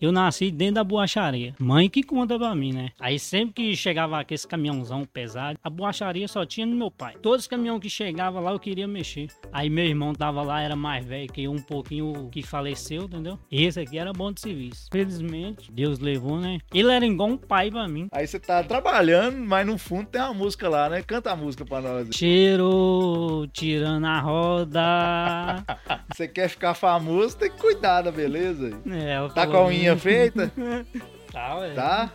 [0.00, 1.54] Eu nasci dentro da borracharia.
[1.58, 2.90] Mãe que conta pra mim, né?
[2.98, 7.16] Aí sempre que chegava aquele caminhãozão pesado, a borracharia só tinha no meu pai.
[7.20, 9.26] Todos os caminhões que chegavam lá eu queria mexer.
[9.52, 13.38] Aí meu irmão tava lá, era mais velho que eu, um pouquinho que faleceu, entendeu?
[13.52, 14.88] Esse aqui era bom de serviço.
[14.90, 16.58] Felizmente, Deus levou, né?
[16.72, 18.08] Ele era igual um pai pra mim.
[18.12, 21.02] Aí você tá trabalhando, mas no fundo tem uma música lá, né?
[21.02, 22.08] Canta a música pra nós.
[22.12, 25.62] Cheiro, tirando a roda.
[26.14, 28.70] Você quer ficar famoso, tem que cuidar da beleza.
[28.86, 30.52] É, ela Tá com a unha feita?
[31.30, 31.74] Tá, ué.
[31.74, 32.12] Tá?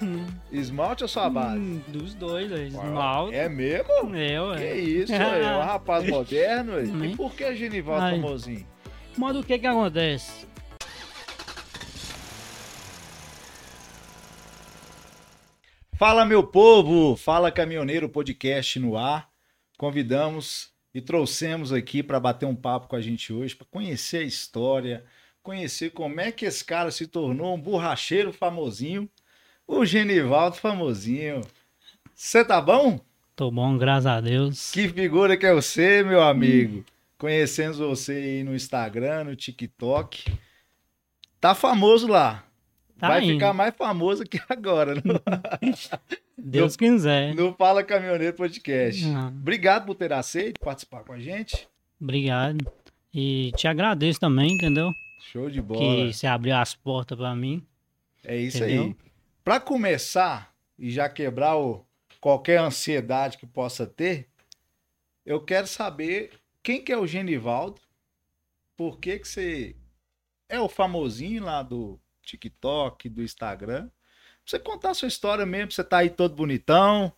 [0.52, 1.58] Esmalte ou sua base?
[1.58, 2.64] Hum, Dos dois, ué.
[2.68, 3.34] Esmalte.
[3.34, 4.14] É mesmo?
[4.14, 4.58] É, ué.
[4.58, 5.42] Que isso, ué.
[5.42, 6.84] É um rapaz moderno, ué.
[6.84, 8.12] E Nem- por que Genivaldo Ai.
[8.20, 8.68] famosinho?
[9.18, 10.46] Mas o que que acontece?
[15.98, 17.16] Fala, meu povo!
[17.16, 19.30] Fala, Caminhoneiro Podcast no ar.
[19.78, 24.24] Convidamos e trouxemos aqui para bater um papo com a gente hoje, para conhecer a
[24.24, 25.05] história,
[25.45, 29.08] conhecer como é que esse cara se tornou um borracheiro famosinho,
[29.68, 31.41] o Genivaldo famosinho.
[32.13, 32.99] Você tá bom?
[33.35, 34.71] Tô bom, graças a Deus.
[34.71, 36.84] Que figura que é você, meu amigo.
[37.18, 40.37] Conhecemos você aí no Instagram, no TikTok.
[41.40, 42.43] Tá famoso lá.
[42.98, 43.34] Tá Vai indo.
[43.34, 44.96] ficar mais famoso que agora.
[44.96, 45.02] né?
[46.37, 47.35] Deus quiser.
[47.35, 49.04] No Fala Caminhoneiro Podcast.
[49.27, 51.68] Obrigado por ter aceito participar com a gente.
[52.02, 52.65] obrigado.
[53.13, 54.91] E te agradeço também, entendeu?
[55.31, 55.79] Show de bola.
[55.79, 57.65] Que você abriu as portas pra mim.
[58.23, 58.84] É isso Entendeu?
[58.84, 58.95] aí.
[59.43, 61.85] Para começar e já quebrar o,
[62.20, 64.29] qualquer ansiedade que possa ter,
[65.25, 66.31] eu quero saber
[66.62, 67.81] quem que é o Genivaldo,
[68.75, 69.75] por que que você
[70.50, 73.84] é o famosinho lá do TikTok, do Instagram.
[73.88, 73.91] Pra
[74.46, 77.12] você contar a sua história mesmo, você tá aí todo bonitão,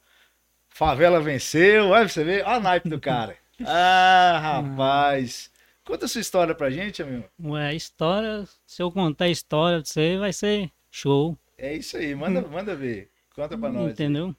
[0.70, 3.38] favela venceu, pra você ver, olha o naipe do cara.
[3.66, 5.52] Ah, rapaz.
[5.88, 7.24] Conta a sua história pra gente, amigo.
[7.42, 11.38] Ué, história, se eu contar a história pra você, vai ser show.
[11.58, 13.10] É isso aí, manda, manda ver.
[13.34, 13.94] Conta pra nós.
[13.94, 14.36] Entendeu?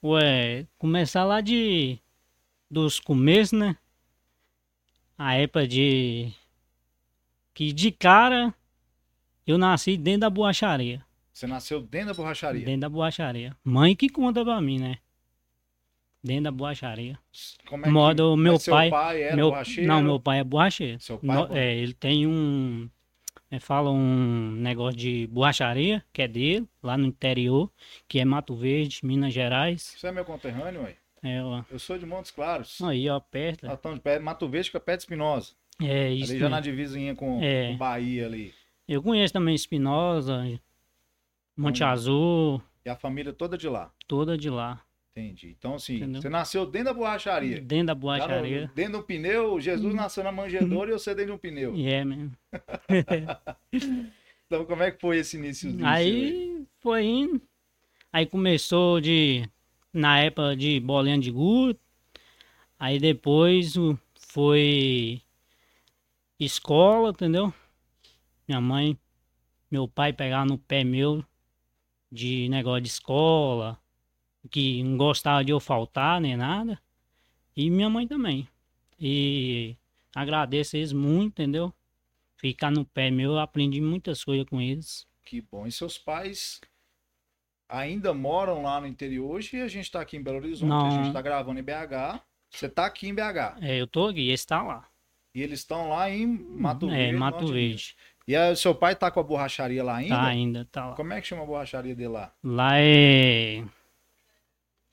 [0.00, 1.98] Ué, começar lá de.
[2.70, 3.76] dos começos, né?
[5.18, 6.32] A época de.
[7.52, 8.54] Que de cara
[9.44, 11.04] eu nasci dentro da borracharia.
[11.32, 12.64] Você nasceu dentro da borracharia.
[12.64, 13.56] Dentro da borracharia.
[13.64, 14.98] Mãe que conta pra mim, né?
[16.26, 17.16] Dentro da borracharia.
[17.68, 18.90] Como é que- Modo, meu Mas seu pai.
[18.90, 19.86] pai era meu, borracheiro?
[19.88, 21.00] não, meu pai é borracheiro.
[21.00, 22.90] Seu pai é No- é, ele tem um.
[23.48, 27.70] é, fala um negócio de borracharia, que é dele, lá no interior,
[28.08, 29.94] que é Mato Verde, Minas Gerais.
[29.96, 30.96] Você é meu conterrâneo, ué?
[31.22, 32.80] É, ó, Eu sou de Montes Claros.
[32.82, 33.64] aí, ó, perto.
[33.66, 35.52] Nós estamos de pé, Mato Verde, que é perto de Espinosa.
[35.80, 36.32] É isso.
[36.32, 37.68] ali já na divisinha com, É.
[37.68, 38.52] com Bahia ali.
[38.88, 40.42] Eu conheço também Espinosa,
[41.56, 41.86] Monte Hum.
[41.86, 43.92] Azul, E a família toda de lá.
[44.08, 44.80] toda de lá.
[45.16, 45.56] Entendi.
[45.58, 46.20] Então, assim, Entendeu?
[46.20, 47.58] você nasceu dentro da borracharia.
[47.62, 48.70] Dentro da borracharia.
[48.74, 51.74] dentro de um pneu, Jesus nasceu na manjedoura e você dentro de um pneu.
[51.74, 52.32] É mesmo.
[54.48, 55.76] Então, como é que foi esse início?
[55.76, 57.42] seu Aí foi indo.
[58.12, 59.42] Aí começou de.
[59.92, 61.80] Na época de bolinha de gude.
[62.78, 63.74] Aí depois
[64.14, 65.20] foi
[66.38, 67.52] escola, entendeu?
[68.46, 68.96] Minha mãe,
[69.68, 71.24] meu pai pegava no pé meu
[72.12, 73.76] de negócio de escola,
[74.50, 76.80] que não gostava de eu faltar nem nada.
[77.56, 78.48] E minha mãe também.
[79.00, 79.76] E
[80.14, 81.72] agradeço eles muito, entendeu?
[82.36, 85.06] Ficar no pé meu, eu aprendi muitas coisas com eles.
[85.24, 85.66] Que bom.
[85.66, 86.60] E seus pais
[87.68, 90.70] ainda moram lá no interior hoje e a gente tá aqui em Belo Horizonte.
[90.70, 90.90] A Não.
[90.90, 92.20] gente tá gravando em BH.
[92.50, 93.58] Você tá aqui em BH.
[93.60, 94.86] É, eu tô aqui, esse tá lá.
[95.34, 97.16] E eles estão lá em Mato é, Verde.
[97.16, 97.54] Mato de Minas.
[97.54, 97.96] Verde.
[98.28, 100.16] E aí, seu pai tá com a borracharia lá ainda?
[100.16, 100.96] Tá ainda, tá lá.
[100.96, 102.32] Como é que chama a borracharia dele lá?
[102.42, 103.64] Lá é.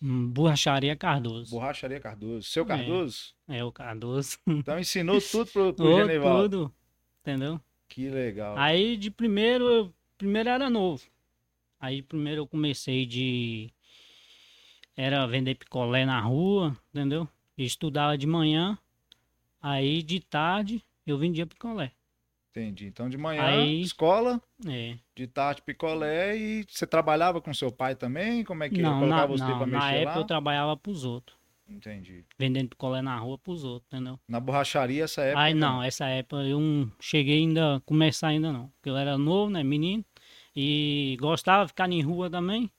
[0.03, 1.50] Hum, Borracharia Cardoso.
[1.52, 2.47] Borracharia Cardoso.
[2.50, 3.34] Seu Cardoso?
[3.47, 4.38] É o Cardoso.
[4.46, 6.44] Então ensinou tudo pro, pro Ô, Genivaldo.
[6.68, 6.75] tudo.
[7.22, 7.59] Entendeu?
[7.88, 8.58] Que legal.
[8.58, 11.03] Aí de primeiro, eu- primeiro era novo.
[11.80, 13.72] Aí primeiro eu comecei de.
[14.96, 17.28] Era vender picolé na rua, entendeu?
[17.58, 18.78] Eu estudava de manhã.
[19.62, 21.91] Aí de tarde eu vendia picolé.
[22.56, 22.86] Entendi.
[22.86, 24.96] Então de manhã, Aí- escola, É.
[25.16, 28.44] de tarde picolé e você trabalhava com seu pai também?
[28.44, 30.22] Como é que ele Não, colocava na, você não, pra na mexer época lá?
[30.22, 31.35] eu trabalhava pros outros.
[31.67, 32.23] Entendi.
[32.38, 34.20] Vendendo picolé na rua pros outros, entendeu?
[34.28, 35.41] Na borracharia essa época?
[35.41, 38.67] Aí não, essa época eu não cheguei ainda começar ainda não.
[38.76, 40.05] Porque eu era novo, né, menino.
[40.55, 42.70] E gostava de ficar em rua também.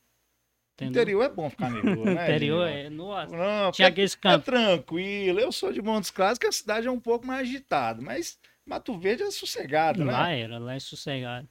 [0.75, 1.03] Entendeu?
[1.03, 2.23] Interior é bom ficar na rua, né?
[2.29, 3.37] Interior é, nossa.
[3.37, 4.45] Não, Tinha aqueles é campos.
[4.45, 5.41] tranquilo.
[5.41, 8.99] Eu sou de Montes Claros, que a cidade é um pouco mais agitada, mas Mato
[8.99, 10.41] Verde é sossegado, Lá né?
[10.41, 11.49] era, lá é sossegado.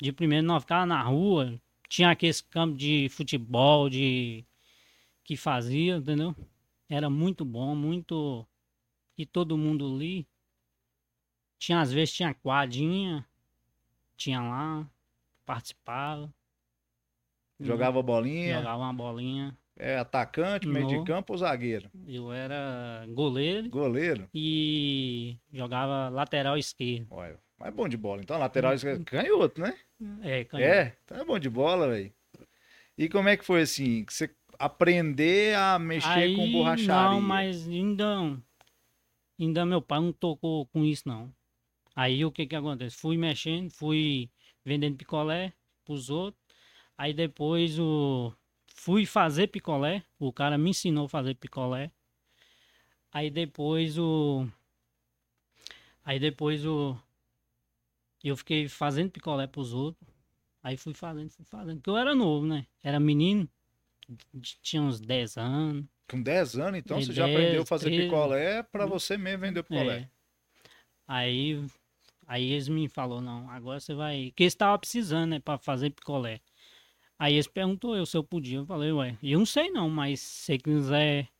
[0.00, 4.44] De primeiro nós ficava na rua, tinha aqueles campos de futebol, de
[5.24, 6.34] que fazia, entendeu?
[6.88, 8.46] Era muito bom, muito.
[9.18, 10.26] E todo mundo ali.
[11.58, 13.26] Tinha, às vezes tinha quadrinha,
[14.16, 14.88] tinha lá.
[15.44, 16.32] participava.
[17.58, 19.56] Jogava bolinha, Jogava uma bolinha.
[19.78, 21.04] É atacante, meio de No.
[21.04, 21.90] campo ou zagueiro?
[22.06, 24.28] Eu era goleiro Goleiro.
[24.34, 27.06] e jogava lateral esquerdo.
[27.10, 28.20] Olha, mas é bom de bola.
[28.22, 29.76] Então, lateral esquerdo, canhoto, né?
[30.22, 30.70] É, canhoto.
[30.70, 32.12] É, então é bom de bola, velho.
[32.98, 34.04] E como é que foi assim?
[34.04, 37.10] que Você aprender a mexer com Aí, borracharia?
[37.10, 38.38] Não, mas ainda,
[39.38, 41.30] ainda meu pai não tocou com isso, não.
[41.94, 42.96] Aí o que que acontece?
[42.96, 44.30] Fui mexendo, fui
[44.64, 45.52] vendendo picolé
[45.84, 46.42] pros outros.
[46.96, 48.32] Aí depois o
[48.86, 51.90] fui fazer picolé, o cara me ensinou a fazer picolé.
[53.10, 54.46] Aí depois o
[56.04, 56.96] Aí depois o
[58.22, 60.08] eu fiquei fazendo picolé pros outros.
[60.62, 62.64] Aí fui fazendo, fui fazendo, porque eu era novo, né?
[62.80, 63.48] Era menino,
[64.62, 65.84] tinha uns 10 anos.
[66.08, 68.04] Com 10 anos, então, você já 10, aprendeu a fazer 13.
[68.04, 69.98] picolé pra você mesmo vender picolé.
[69.98, 70.10] É.
[71.08, 71.66] Aí,
[72.24, 74.32] aí eles me falou não, agora você vai.
[74.36, 76.40] Que eles estavam precisando, né, pra fazer picolé.
[77.18, 78.58] Aí eles perguntou eu se eu podia.
[78.58, 81.30] Eu falei, ué, eu não sei não, mas se quiser.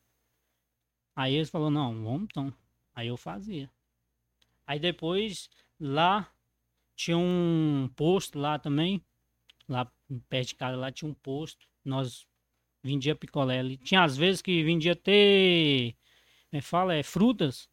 [1.15, 2.53] Aí eles falou não, vamos então.
[2.95, 3.71] Aí eu fazia.
[4.67, 6.33] Aí depois, lá,
[6.95, 9.05] tinha um posto lá também.
[9.69, 9.91] Lá
[10.29, 11.69] perto de casa lá tinha um posto.
[11.85, 12.27] Nós
[12.83, 13.77] vendia picolé ali.
[13.79, 15.95] Tinha às vezes que vendia ter.
[16.51, 16.95] Como é fala?
[16.95, 17.69] É frutas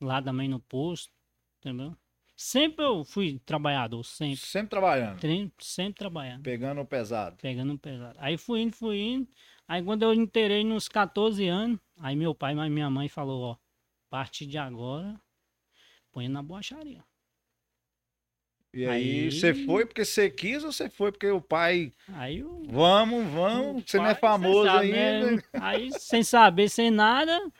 [0.00, 1.12] lá também no posto,
[1.58, 1.96] entendeu?
[2.40, 4.36] Sempre eu fui trabalhador, sempre.
[4.36, 7.36] Sempre trabalhando, Treino, sempre trabalhando, pegando o pesado.
[7.42, 8.16] pegando pesado.
[8.20, 9.28] Aí fui indo, fui indo.
[9.66, 13.52] Aí quando eu inteirei nos 14 anos, aí meu pai e minha mãe falou, ó,
[13.54, 13.58] a
[14.08, 15.20] partir de agora,
[16.12, 17.04] põe na borracharia.
[18.72, 22.62] E aí, você foi porque você quis ou você foi porque o pai, Aí eu...
[22.68, 25.32] vamos, vamos, você não é famoso sabe, ainda.
[25.32, 25.42] né?
[25.54, 27.50] Aí, sem saber, sem nada,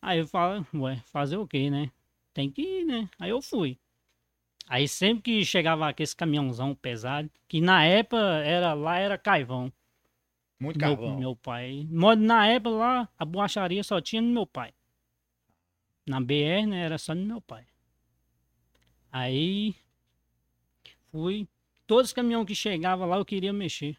[0.00, 1.88] aí eu falo, ué, fazer o quê, né?
[2.34, 3.08] Tem que ir, né?
[3.20, 3.78] Aí eu fui.
[4.72, 9.70] Aí sempre que chegava aquele caminhãozão pesado, que na época era lá era caivão.
[10.58, 11.18] Muito Meu, carvão.
[11.18, 11.86] meu pai.
[11.90, 14.72] Na época lá, a borracharia só tinha no meu pai.
[16.06, 16.86] Na BR, né?
[16.86, 17.66] Era só no meu pai.
[19.10, 19.76] Aí
[21.10, 21.46] fui.
[21.86, 23.98] Todos os caminhões que chegavam lá eu queria mexer.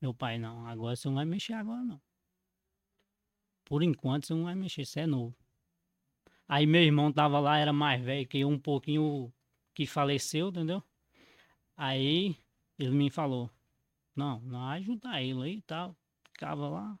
[0.00, 2.00] Meu pai, não, agora você não vai mexer agora não.
[3.64, 5.34] Por enquanto você não vai mexer, você é novo.
[6.46, 9.32] Aí meu irmão tava lá, era mais velho que eu, um pouquinho
[9.74, 10.82] que faleceu, entendeu?
[11.76, 12.36] Aí
[12.78, 13.50] ele me falou,
[14.14, 15.96] não, não ajudar ele aí e tal.
[16.32, 16.98] Ficava lá.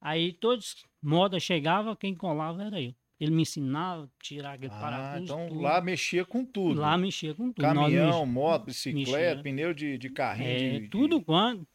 [0.00, 2.94] Aí todos moda chegava, quem colava era eu.
[3.20, 5.24] Ele me ensinava a tirar aquele Ah, parafuso.
[5.24, 5.60] então tudo.
[5.60, 6.80] lá mexia com tudo.
[6.80, 7.62] Lá mexia com tudo.
[7.62, 9.42] Caminhão, mex- moto, bicicleta, mexia.
[9.42, 10.48] pneu de, de carrinho.
[10.48, 11.66] É, de- tudo de- quanto.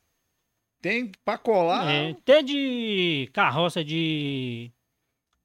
[0.81, 1.89] Tem pra colar.
[1.91, 4.71] É, até de carroça de,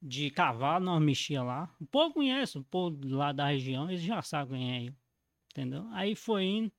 [0.06, 1.75] de cavalo nós mexia lá.
[1.81, 4.95] O povo conhece, o povo lá da região, eles já sabem quem é eu.
[5.51, 5.89] Entendeu?
[5.93, 6.73] Aí foi indo.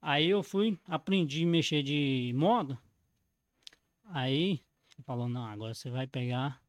[0.00, 2.80] Aí eu fui, aprendi a mexer de moda.
[4.04, 4.64] Aí
[5.04, 6.62] falou, não, agora você vai pegar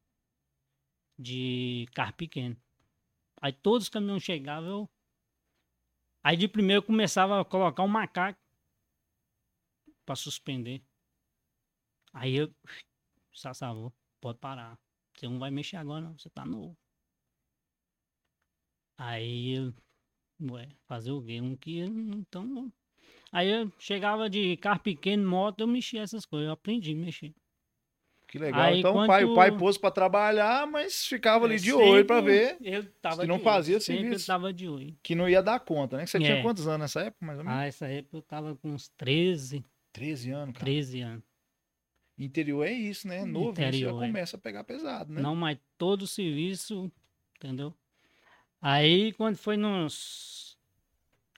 [1.18, 2.58] de carro pequeno.
[3.40, 4.90] Aí todos os caminhões chegavam, eu...
[6.24, 8.40] Aí de primeiro eu começava a colocar um macaco
[10.04, 10.84] para suspender.
[12.12, 12.54] Aí eu,
[13.32, 14.78] Sassavô, pode parar.
[15.20, 16.78] Você não vai mexer agora não, você tá novo.
[18.98, 19.74] Aí eu,
[20.52, 21.42] ué, fazer o quê?
[21.42, 22.72] Não queria, então...
[23.32, 27.34] Aí eu chegava de carro pequeno, moto, eu mexia essas coisas, eu aprendi a mexer.
[28.28, 28.62] Que legal.
[28.62, 32.18] Aí, então o pai, o pai pôs pra trabalhar, mas ficava ali de olho pra
[32.18, 34.24] sempre ver Eu tava se não fazia serviço.
[34.24, 34.96] eu tava de olho.
[35.02, 36.04] que não ia dar conta, né?
[36.06, 36.42] Que você tinha É.
[36.44, 37.60] quantos anos nessa época, mais ou menos?
[37.60, 40.66] Ah, essa época eu tava com uns 13, 13 anos, cara.
[40.66, 41.24] 13 anos.
[42.20, 43.24] Interior é isso, né?
[43.24, 44.08] Novo, você já Interior, é.
[44.08, 45.22] começa a pegar pesado, né?
[45.22, 46.92] Não, mas todo o serviço,
[47.38, 47.74] entendeu?
[48.62, 50.58] Aí quando foi nos.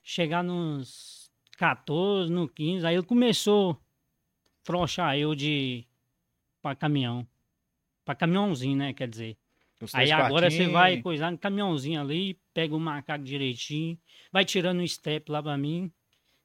[0.02, 3.76] Chegar nos 14, no 15, aí ele começou a
[4.64, 5.86] frouxar eu de.
[6.60, 7.24] pra caminhão.
[8.04, 8.92] Pra caminhãozinho, né?
[8.92, 9.38] Quer dizer.
[9.80, 13.98] Os Aí agora você vai coisar no caminhãozinho ali, pega o macaco direitinho,
[14.30, 15.90] vai tirando o step lá pra mim.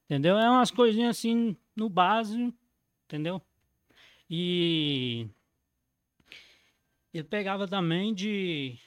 [0.05, 0.37] Entendeu?
[0.37, 2.51] É umas coisinhas assim no básico,
[3.05, 3.41] entendeu?
[4.29, 5.29] E
[7.13, 8.77] ele pegava também de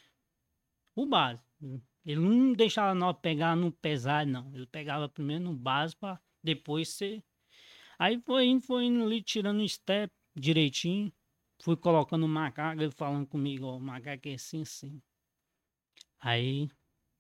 [0.95, 1.49] o básico.
[2.05, 4.55] Ele não deixava nós pegar no pesado, não.
[4.55, 7.23] Ele pegava primeiro no básico pra depois ser.
[7.99, 11.13] Aí foi indo, foi indo ali, tirando o step direitinho.
[11.63, 15.03] Fui colocando o macaco, ele falando comigo, ó, o macaco é assim, assim.
[16.19, 16.71] Aí,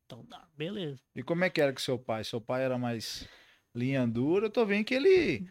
[0.07, 1.03] então tá, beleza.
[1.15, 2.25] E como é que era com seu pai?
[2.25, 3.29] Seu pai era mais
[3.75, 4.47] linha dura.
[4.47, 5.47] Eu tô vendo que ele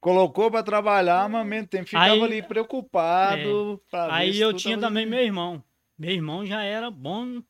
[0.00, 3.80] colocou pra trabalhar, mas mesmo tempo ficava Aí- ali preocupado.
[3.92, 5.62] ver Aí eu tinha também meu irmão.
[5.98, 7.42] Meu irmão já era bom.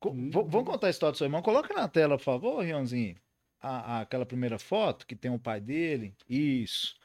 [0.00, 1.42] Co- Vamos contar a história do seu irmão?
[1.42, 3.16] Coloca na tela, por favor, Rionzinho.
[3.60, 6.14] a- a- aquela primeira foto que tem o pai dele?
[6.28, 6.96] Isso.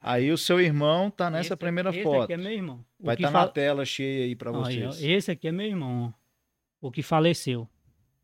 [0.00, 2.22] Aí o seu irmão tá nessa Esse- primeira esse foto.
[2.24, 2.84] aqui é meu irmão.
[2.98, 5.00] O Vai estar na fala- tela cheia aí pra Aí, ó, vocês.
[5.04, 6.12] esse aqui é meu irmão.
[6.80, 7.68] O que faleceu.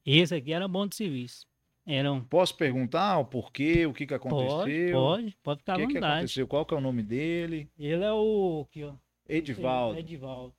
[0.05, 1.47] Esse aqui era bom de serviço.
[1.91, 2.21] Era um.
[2.23, 4.93] Posso perguntar o porquê, o que que Pode, aconteceu?
[4.93, 6.13] pode, pode ficar O à que que vontade.
[6.19, 6.47] aconteceu?
[6.47, 7.71] Qual que é o nome dele?
[7.79, 8.67] Ele é o.
[8.69, 8.93] Aqui, ó.
[9.29, 9.99] Edivaldo.
[9.99, 10.55] Edivaldo.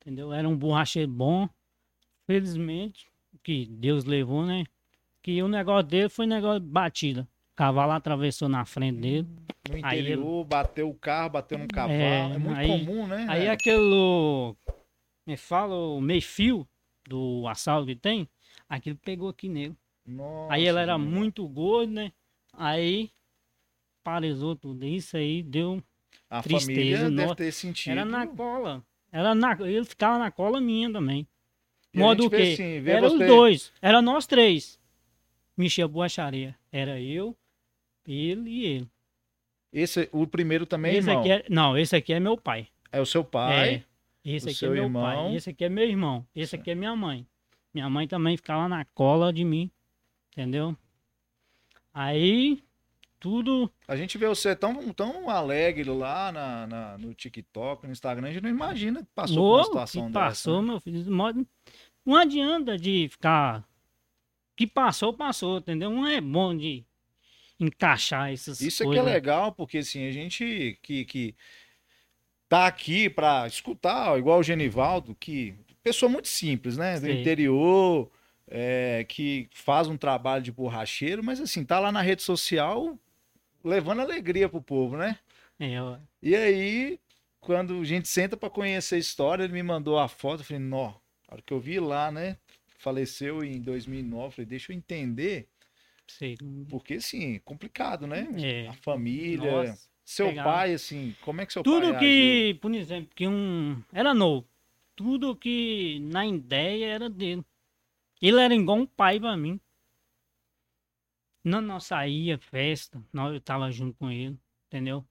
[0.00, 0.32] Entendeu?
[0.32, 1.48] Era um borracheiro bom.
[2.26, 3.06] Felizmente,
[3.42, 4.64] que Deus levou, né?
[5.22, 7.28] Que o negócio dele foi negócio de batida.
[7.52, 9.28] O cavalo atravessou na frente dele.
[9.68, 11.92] No Aí ele- interior, bateu o carro, bateu num cavalo.
[11.92, 13.26] É, muito aí- comum, né?
[13.28, 13.50] Aí né?
[13.50, 14.54] aquele.
[15.26, 16.66] Me fala o meio fio
[17.08, 18.28] do assalto que tem.
[18.68, 19.76] Aquilo pegou aqui nele.
[20.06, 21.10] Nossa, Aí ele era mano.
[21.10, 22.12] muito gordo, né?
[22.52, 23.10] Aí
[24.02, 24.84] paralisou tudo.
[24.84, 25.82] Isso aí deu.
[26.28, 27.92] A tristeza, família deve sentido.
[27.92, 28.84] Era na cola.
[29.10, 29.52] Era na...
[29.60, 31.26] Ele ficava na cola minha também.
[31.92, 32.36] E Modo quê?
[32.54, 33.72] assim, era você- os dois.
[33.82, 34.80] Era nós três.
[35.56, 36.56] Michel Boacharia.
[36.72, 37.36] Era eu,
[38.06, 38.88] ele e ele.
[39.72, 41.24] Esse, o primeiro também, esse irmão.
[41.26, 41.44] é...
[41.48, 42.68] Não, esse aqui é meu pai.
[42.90, 43.74] É o seu pai.
[43.74, 43.82] É.
[44.24, 45.02] Esse aqui é meu irmão.
[45.02, 45.36] pai.
[45.36, 46.26] Esse aqui é meu irmão.
[46.34, 47.26] Esse aqui é minha mãe.
[47.74, 49.70] Minha mãe também ficava na cola de mim.
[50.32, 50.76] Entendeu?
[51.92, 52.62] Aí,
[53.20, 53.70] tudo.
[53.86, 58.32] A gente vê você tão, tão alegre lá na, na- no TikTok, no Instagram, a
[58.32, 60.20] gente não imagina que passou por uma situação que dessa.
[60.26, 60.68] passou, né?
[60.68, 61.04] meu filho.
[62.04, 63.64] Não adianta de ficar.
[64.56, 65.90] Que passou, passou, entendeu?
[65.90, 66.84] Não é bom de
[67.60, 69.06] encaixar essas Isso é que coisas.
[69.06, 71.34] é legal, porque assim, a gente que, que
[72.48, 76.98] tá aqui pra escutar, ó, igual o Genivaldo, que pessoa muito simples, né?
[76.98, 77.20] Do Sim.
[77.20, 78.10] interior,
[78.54, 82.98] é, que faz um trabalho de borracheiro, mas assim, tá lá na rede social
[83.64, 85.18] levando alegria pro povo, né?
[85.58, 87.00] É, ó, E aí,
[87.40, 90.62] quando a gente senta pra conhecer a história, ele me mandou a foto, eu falei,
[90.62, 90.88] nó,
[91.26, 92.36] a hora que eu vi lá, né?
[92.76, 95.48] Faleceu em 2009, eu falei, deixa eu entender,
[96.06, 96.36] sei.
[96.68, 98.28] porque assim, complicado, né?
[98.38, 98.68] É.
[98.68, 99.88] A família, Nossa.
[100.04, 103.82] seu pai, assim, como é que seu Tudo pai que, por exemplo, que um.
[103.94, 104.46] Era novo.
[104.94, 107.42] Tudo que na ideia era dele.
[108.22, 109.60] Ele era igual um pai pra mim.
[111.44, 114.38] Não nós saía, festa, nós, eu tava junto com ele,
[114.68, 115.04] entendeu?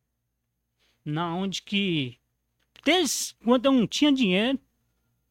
[1.04, 2.18] Na onde que.
[2.86, 4.58] Desde quando eu não tinha dinheiro,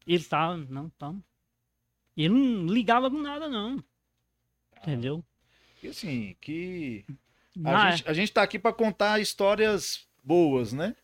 [0.07, 1.25] ele tava, não, tamo.
[2.15, 3.83] Ele não ligava com nada, não.
[4.77, 5.25] Entendeu?
[5.83, 7.07] E assim, que
[7.57, 10.95] a, Na- gente, a gente tá aqui pra contar histórias boas, né?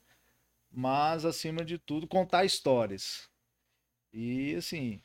[0.70, 3.30] Mas, acima de tudo, contar histórias.
[4.12, 5.00] E, assim,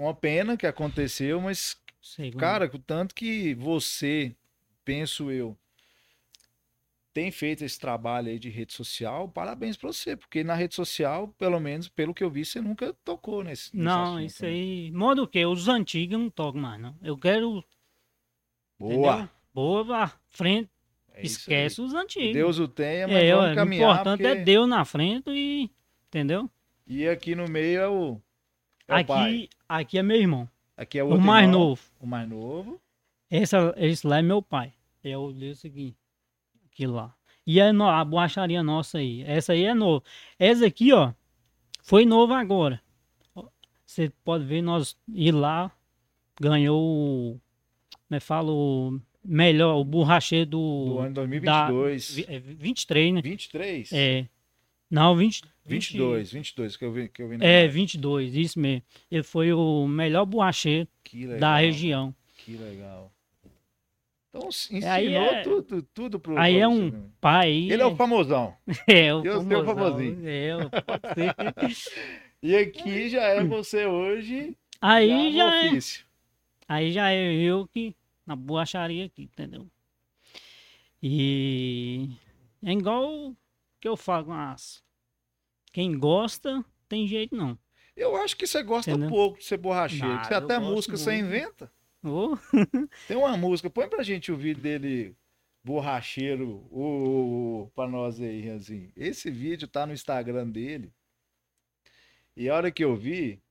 [0.00, 4.34] uma pena que aconteceu, mas sei, Cara, o tanto que você,
[4.82, 5.56] penso eu,
[7.12, 11.28] tem feito esse trabalho aí de rede social, parabéns pra você, porque na rede social,
[11.36, 14.48] pelo menos pelo que eu vi, você nunca tocou nesse, nesse Não, assunto, isso né?
[14.48, 14.90] aí.
[14.92, 15.44] Modo o quê?
[15.44, 16.96] Os antigos não toco mais, não.
[17.02, 17.62] Eu quero.
[18.78, 19.14] Boa!
[19.14, 19.30] Entendeu?
[19.52, 20.70] Boa frente.
[21.12, 22.32] É Esquece os antigos.
[22.32, 24.44] Deus o tenha, mas é, vamos o caminhar, importante é porque...
[24.44, 25.70] Deus na frente e.
[26.08, 26.48] Entendeu?
[26.86, 28.22] E aqui no meio é o,
[28.98, 29.30] é pai.
[29.34, 30.48] aqui, aqui é meu irmão.
[30.76, 31.82] Aqui é o O mais irmão, novo.
[32.00, 32.80] O mais novo.
[33.30, 34.72] Esse, esse lá é meu pai.
[35.04, 35.94] É o desse aqui.
[36.72, 37.14] Aquilo lá.
[37.46, 39.22] E a, no- a borracharia nossa aí.
[39.26, 40.02] Essa aí é nova.
[40.38, 41.12] Essa aqui, ó.
[41.82, 42.80] Foi nova agora.
[43.86, 45.70] Você pode ver, nós ir lá.
[46.40, 47.40] Ganhou.
[48.08, 48.50] Como é que fala?
[48.50, 50.84] O melhor, o borracheiro do.
[50.86, 52.14] Do ano da- 2022.
[52.14, 53.22] vi- é 23, né?
[53.22, 53.92] 23?
[53.92, 54.26] É.
[54.90, 57.74] Não, 20, 22, 22 que eu vi, que eu vi na É, live.
[57.74, 58.82] 22, isso mesmo.
[59.10, 61.38] Ele foi o melhor borracheiro legal.
[61.38, 62.14] da região.
[62.38, 63.12] Que legal.
[64.32, 67.50] Então ensinou Aí é- tudo, tudo pro Aí é um pai.
[67.70, 68.54] Ele é o famosão.
[68.88, 69.64] É, o Eu famosão.
[69.64, 70.28] famosinho.
[70.28, 71.90] É, pode ser.
[72.42, 74.56] E aqui já é você hoje.
[74.80, 75.70] Aí já é.
[76.66, 77.94] Aí já é eu que.
[78.26, 79.66] Na borracharia aqui, entendeu?
[81.02, 82.08] E.
[82.64, 83.34] É igual
[83.80, 84.82] que eu falo com as.
[85.72, 87.58] Quem gosta, tem jeito não.
[87.96, 89.08] Eu acho que você gosta Entendeu?
[89.10, 90.06] pouco de ser borracheiro.
[90.08, 91.26] Nada, que você até música você muito.
[91.26, 91.72] inventa.
[92.02, 92.36] Ô,
[93.06, 95.14] Tem uma música, põe pra gente o vídeo dele,
[95.62, 98.90] borracheiro, o, o, pra nós aí, Ranzinho.
[98.96, 100.90] Esse vídeo tá no Instagram dele.
[102.36, 103.42] E a hora que eu vi,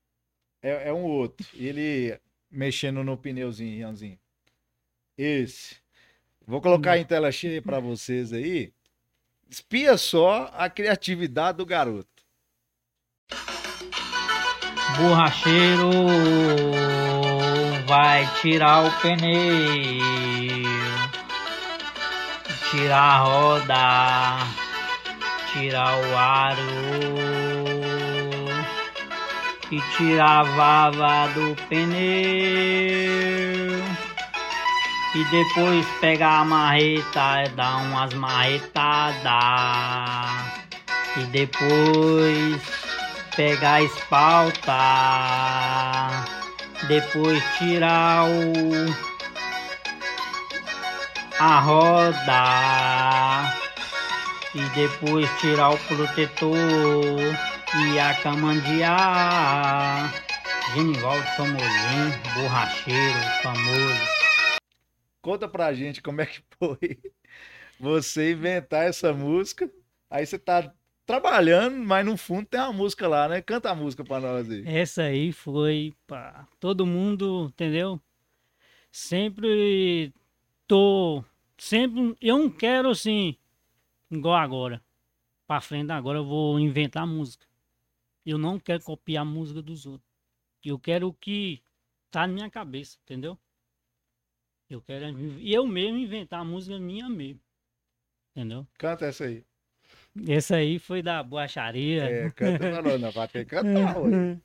[0.61, 1.45] é, é um outro.
[1.53, 4.19] Ele mexendo no pneuzinho, Ranzinho.
[5.17, 5.75] Esse.
[6.47, 8.73] Vou colocar em tela cheia pra vocês aí.
[9.49, 12.07] Espia só a criatividade do garoto.
[14.97, 15.89] borracheiro
[17.87, 20.03] vai tirar o pneu,
[22.69, 24.37] tirar a roda,
[25.51, 26.61] tirar o aro
[29.71, 32.59] e tirar a vava do pneu.
[35.15, 39.23] E depois pegar a marreta e dar umas marretadas.
[41.17, 42.61] E depois
[43.35, 44.77] pegar a espalta.
[46.87, 49.09] Depois tirar o
[51.39, 53.53] a roda
[54.53, 56.51] e depois tirar o protetor
[57.75, 60.13] e a camandear.
[60.73, 64.18] Genivaldo Famosinho, borracheiro famoso.
[65.21, 66.99] Conta pra gente como é que foi
[67.79, 69.71] você inventar essa música.
[70.09, 70.73] Aí você tá
[71.05, 73.41] trabalhando, mas no fundo tem uma música lá, né?
[73.41, 74.63] Canta a música pra nós aí.
[74.65, 77.99] Essa aí foi pra todo mundo, entendeu?
[78.91, 80.13] Sempre
[80.67, 81.23] tô.
[81.57, 82.15] Sempre.
[82.21, 83.35] Eu não quero assim.
[84.09, 84.81] Igual agora.
[85.47, 87.45] Pra frente agora eu vou inventar música.
[88.25, 90.07] Eu não quero copiar a música dos outros.
[90.63, 91.61] Eu quero o que
[92.11, 93.37] tá na minha cabeça, entendeu?
[94.69, 95.05] Eu quero
[95.41, 97.39] eu mesmo inventar a música minha mesmo.
[98.35, 98.67] Entendeu?
[98.77, 99.43] Canta essa aí.
[100.27, 102.03] Esse aí foi da boacharia.
[102.03, 104.37] É, canta nós, não vai ter que cantar, ué.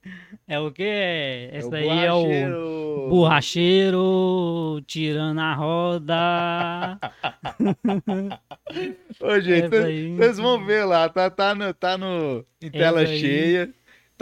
[0.46, 0.82] É o que?
[1.52, 4.82] Esse o daí é o borracheiro.
[4.86, 6.98] tirando a roda.
[9.20, 10.16] Ô, gente, Essa aí.
[10.16, 13.74] vocês vão ver lá, tá, tá, no, tá no, em tela Essa aí.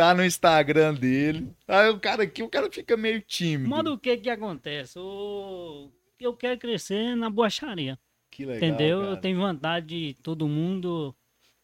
[0.03, 1.55] Tá no Instagram dele.
[1.69, 3.71] Aí o cara aqui, o cara fica meio tímido.
[3.71, 4.99] Mano, o que que acontece?
[4.99, 5.91] O...
[6.19, 7.97] Eu quero crescer na boacharia.
[8.31, 9.01] que legal, entendeu?
[9.01, 9.13] cara.
[9.13, 11.15] Eu tenho vontade de todo mundo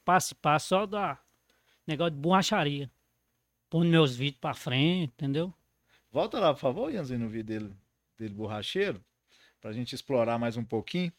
[0.04, 1.18] participar só da
[1.87, 2.88] negócio de borracharia.
[3.68, 5.52] Pondo meus vídeos pra frente, entendeu?
[6.12, 7.73] Volta lá, por favor, Ianzinho, no vídeo dele,
[8.18, 9.04] dele borracheiro,
[9.61, 11.12] pra gente explorar mais um pouquinho.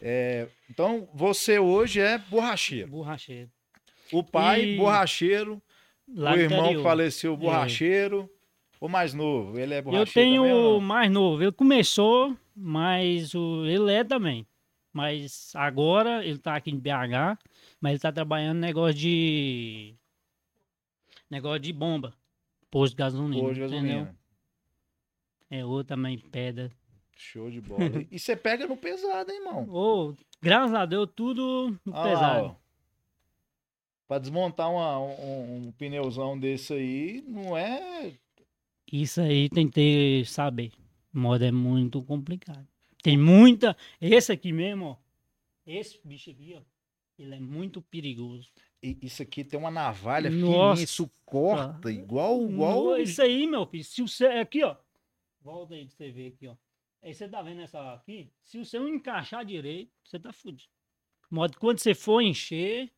[0.00, 2.88] É, então, você hoje é borracheiro.
[2.90, 3.50] Borracheiro.
[4.10, 5.62] O pai, E- borracheiro.
[6.14, 6.82] Lá o irmão interior.
[6.82, 8.30] faleceu, borracheiro.
[8.80, 11.42] O mais novo, ele é Eu borracheiro tenho também o mais novo.
[11.42, 13.64] Ele começou, mas o...
[13.64, 14.46] ele é também.
[14.92, 17.38] Mas agora ele tá aqui em BH,
[17.80, 19.94] mas ele tá trabalhando negócio de.
[21.30, 22.12] Negócio de bomba.
[22.70, 23.42] Posto de gasolina.
[23.42, 23.80] Pô, de entendeu?
[23.80, 24.16] gasolina.
[25.48, 26.70] É outro também, pedra.
[27.16, 27.84] Show de bola.
[28.10, 29.68] E você pega no pesado, hein, irmão?
[29.70, 32.44] Ô, graças a Deus, tudo no lá, pesado.
[32.46, 32.61] ó.
[34.12, 38.12] Pra desmontar uma- um, um pneuzão desse aí, não é.
[38.92, 40.70] Isso aí tem que ter, saber.
[41.10, 42.68] Moda é muito complicado.
[43.02, 43.74] Tem muita.
[43.98, 44.96] Esse aqui mesmo, ó.
[45.66, 46.60] Esse bicho aqui, ó.
[47.18, 48.50] Ele é muito perigoso.
[48.82, 50.72] i- Isso aqui tem uma navalha Nossa.
[50.76, 52.42] fininha, isso corta, igual.
[52.50, 52.84] igual...
[52.84, 53.82] No- Isso aí, meu filho.
[53.84, 54.26] Se você.
[54.26, 54.76] Aqui, ó.
[55.40, 56.54] Volta aí pra você ver aqui, ó.
[57.02, 58.28] Aí você tá vendo essa aqui?
[58.44, 60.68] Se você não encaixar direito, você tá fudido.
[61.30, 62.90] Modo quando você for encher.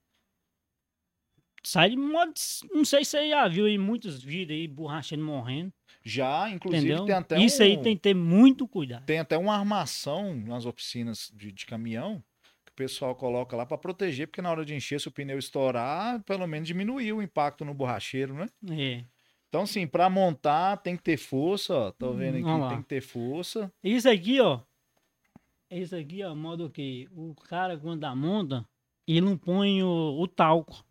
[1.65, 2.33] Sai de modo.
[2.73, 5.73] Não sei se você já viu aí muitos vídeos aí, borracheiro morrendo.
[6.05, 7.07] Já, inclusive, Entendeu?
[7.07, 9.07] tem até Isso um, aí tem que ter muito cuidado.
[9.07, 12.23] tem até uma armação nas oficinas de, de caminhão
[12.67, 15.39] que o pessoal coloca lá pra proteger, porque na hora de encher, se o pneu
[15.39, 18.47] estourar, pelo menos diminuir o impacto no borracheiro, né?
[18.71, 19.05] É.
[19.49, 21.91] Então, assim, pra montar tem que ter força, ó.
[21.93, 22.67] Tô vendo Vamos lá.
[22.67, 23.73] aqui, tem que ter força.
[23.83, 24.61] Isso aqui, ó.
[25.71, 28.65] Isso aqui, ó, modo que o cara quando dá monta,
[29.09, 30.85] ele não põe o, o talco.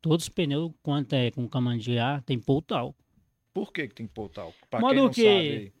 [0.00, 2.98] Todos os pneus, quanto é com camandiar, tem o talco.
[3.52, 4.54] Por que, que tem que pôr talco?
[4.70, 5.72] Pra Modo quem não que- sabe.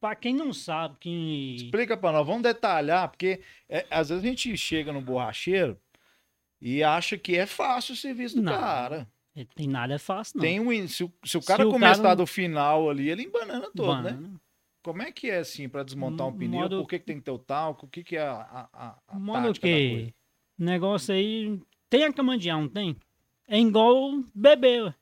[0.00, 4.28] Pra quem não sabe, que Explica pra nós, vamos detalhar, porque é, às vezes a
[4.28, 5.76] gente chega no borracheiro
[6.60, 8.52] e acha que é fácil o serviço do Não.
[8.52, 9.08] cara.
[9.56, 10.42] tem nada é fácil, não.
[10.44, 13.70] Tem um, se, o, se o cara o começar cara- do final ali, ele embanana
[13.74, 14.12] todo, né?
[14.12, 14.40] Mano,
[14.84, 16.60] Como é que é assim pra desmontar um M- pneu?
[16.60, 17.86] modo- Por que, que tem que ter o talco?
[17.86, 20.14] O que, que é a, a, a, Modo que
[20.56, 21.60] negócio aí.
[21.90, 22.96] Tem a camandiar, não tem?
[23.48, 24.94] É igual bebê.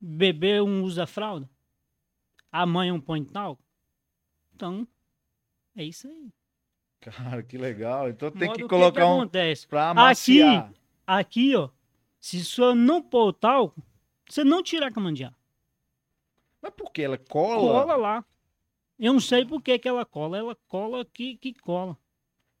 [0.00, 1.48] Bebê um usa fralda.
[2.50, 3.62] A mãe um põe talco.
[4.54, 4.88] Então,
[5.76, 6.32] é isso aí.
[7.00, 8.08] Cara, que legal.
[8.08, 9.68] Então tem Modo que que colocar que um acontece?
[9.68, 10.72] pra amaciar.
[11.06, 11.68] Aqui, ó.
[12.18, 13.82] Se você não pôr talco,
[14.28, 15.34] você não tira a camandiar.
[16.62, 17.02] Mas por que?
[17.02, 17.82] Ela cola?
[17.82, 18.24] Cola lá.
[18.98, 20.38] Eu não sei por que, que ela cola.
[20.38, 21.96] Ela cola aqui que cola.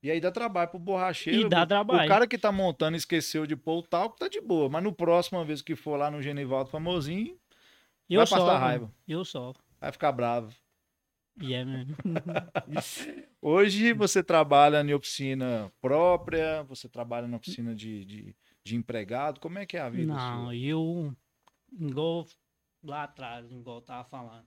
[0.06, 1.40] E aí dá trabalho pro borracheiro.
[1.46, 2.08] E dá O trabalho.
[2.08, 4.68] cara que tá montando esqueceu de pôr o talco, tá de boa.
[4.68, 7.36] Mas no próximo vez que for lá no Genivaldo Famosinho,
[8.08, 8.92] Eu Vai passar raiva.
[9.08, 9.62] Eu sofro.
[9.80, 10.54] vai ficar bravo.
[11.40, 11.96] E é mesmo.
[13.42, 19.40] Hoje você trabalha em oficina própria, você trabalha na oficina de, de, de empregado.
[19.40, 20.56] Como é que é a vida Não, sua?
[20.56, 21.14] eu,
[21.78, 22.26] igual
[22.82, 24.46] lá atrás, igual eu tava falando.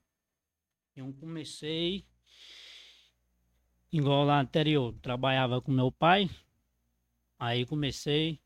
[0.96, 2.04] Eu comecei,
[3.92, 6.28] igual lá anterior, trabalhava com meu pai.
[7.38, 8.40] Aí comecei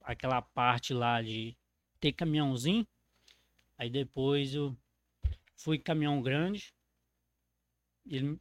[0.00, 1.56] aquela parte lá de
[2.00, 2.86] ter caminhãozinho.
[3.78, 4.76] Aí depois eu
[5.54, 6.74] fui caminhão grande.
[8.06, 8.40] Ele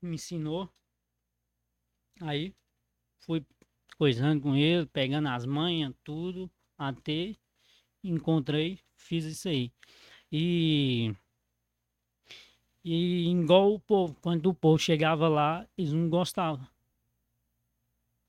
[0.00, 0.68] me ensinou.
[2.20, 2.54] Aí
[3.20, 3.44] fui
[3.96, 7.36] coisando com ele, pegando as manhas, tudo, até
[8.02, 9.72] encontrei, fiz isso aí.
[10.30, 11.14] E.
[12.84, 16.66] E igual o povo, quando o povo chegava lá, eles não gostavam.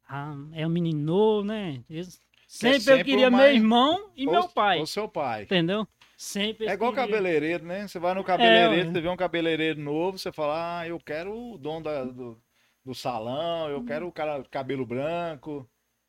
[0.08, 1.84] Ah, é um menino novo, né?
[1.90, 4.80] Eles, sempre, sempre eu queria o meu mais- irmão e meu Ou- pai.
[4.80, 5.44] Ou seu pai.
[5.44, 5.88] Entendeu?
[6.16, 6.68] Sempre.
[6.68, 7.88] É igual cabeleireiro, né?
[7.88, 8.94] Você vai no cabeleireiro, ué.
[8.94, 12.40] você vê um cabeleireiro novo, você fala, ah, eu quero o dono da- do,
[12.86, 15.68] do salão, eu quero o cara cabelo branco.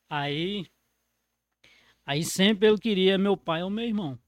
[0.09, 0.67] Aí.
[2.05, 4.19] Aí sempre eu queria meu pai ou meu irmão.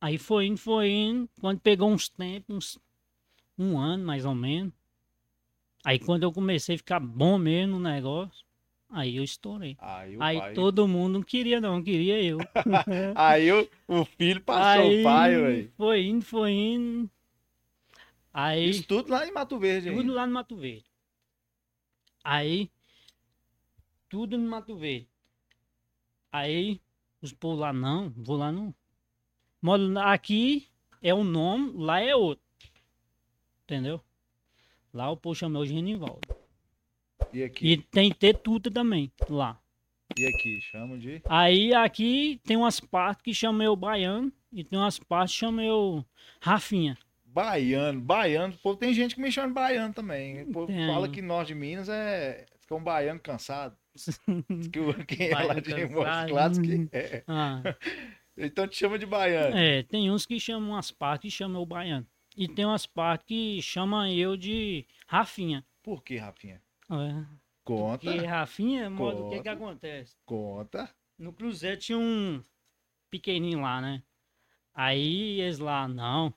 [0.00, 1.28] Aí foi indo, foi indo.
[1.40, 2.78] Quando pegou uns tempos, uns,
[3.58, 4.72] um ano mais ou menos.
[5.84, 8.44] Aí quando eu comecei a ficar bom mesmo no negócio,
[8.90, 9.76] aí eu estourei.
[9.80, 10.52] Aí o Aí pai.
[10.54, 12.38] todo mundo não queria, não, queria eu.
[13.14, 15.72] Aí o, o filho passou aí o pai, velho.
[15.76, 17.10] foi indo, foi indo.
[18.32, 18.68] Aí.
[18.68, 20.12] Isso tudo lá em Mato Verde, Tudo ainda.
[20.12, 20.84] lá no Mato Verde.
[22.22, 22.70] Aí,
[24.08, 25.08] tudo no Mato Verde.
[26.30, 26.80] Aí,
[27.22, 28.74] os povos lá, não, vou lá não.
[29.62, 30.68] Moro aqui
[31.00, 32.44] é um nome, lá é outro.
[33.66, 34.00] Entendeu?
[34.94, 36.20] Lá o povo chama o Genivaldo.
[37.32, 37.66] E aqui?
[37.72, 39.60] E tem Tetuta também, lá.
[40.16, 40.60] E aqui?
[40.60, 41.20] Chama de.
[41.28, 45.64] Aí, aqui tem umas partes que chamam eu Baiano e tem umas partes que chamam
[45.64, 46.04] eu
[46.40, 46.96] Rafinha.
[47.24, 48.54] Baiano, baiano.
[48.62, 50.44] Pô, tem gente que me chama de baiano também.
[50.44, 50.86] O povo Tem.
[50.86, 53.76] fala que norte de Minas é, é um baiano cansado.
[54.72, 55.74] Que o- quem é lá de.
[55.86, 57.24] Montes Claros que é.
[57.26, 57.62] Ah.
[58.38, 59.56] Então te chama de baiano.
[59.56, 62.06] É, tem uns que chamam umas partes que chamam o baiano.
[62.36, 65.64] E tem umas partes que chamam eu de Rafinha.
[65.82, 66.62] Por que, Rafinha?
[66.90, 67.24] É.
[67.64, 69.52] Conta, Porque Rafinha, modo, o que que Conta.
[69.52, 70.16] acontece?
[70.24, 70.94] conta.
[71.18, 72.44] No Cruzeiro tinha um
[73.10, 74.02] pequenininho lá, né?
[74.74, 76.32] Aí eles lá, não.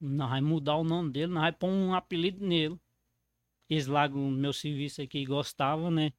[0.00, 2.78] Nós vai mudar o nome dele, nós vai pôr um apelido nele.
[3.68, 6.12] Eles lá no meu serviço aqui gostavam, né?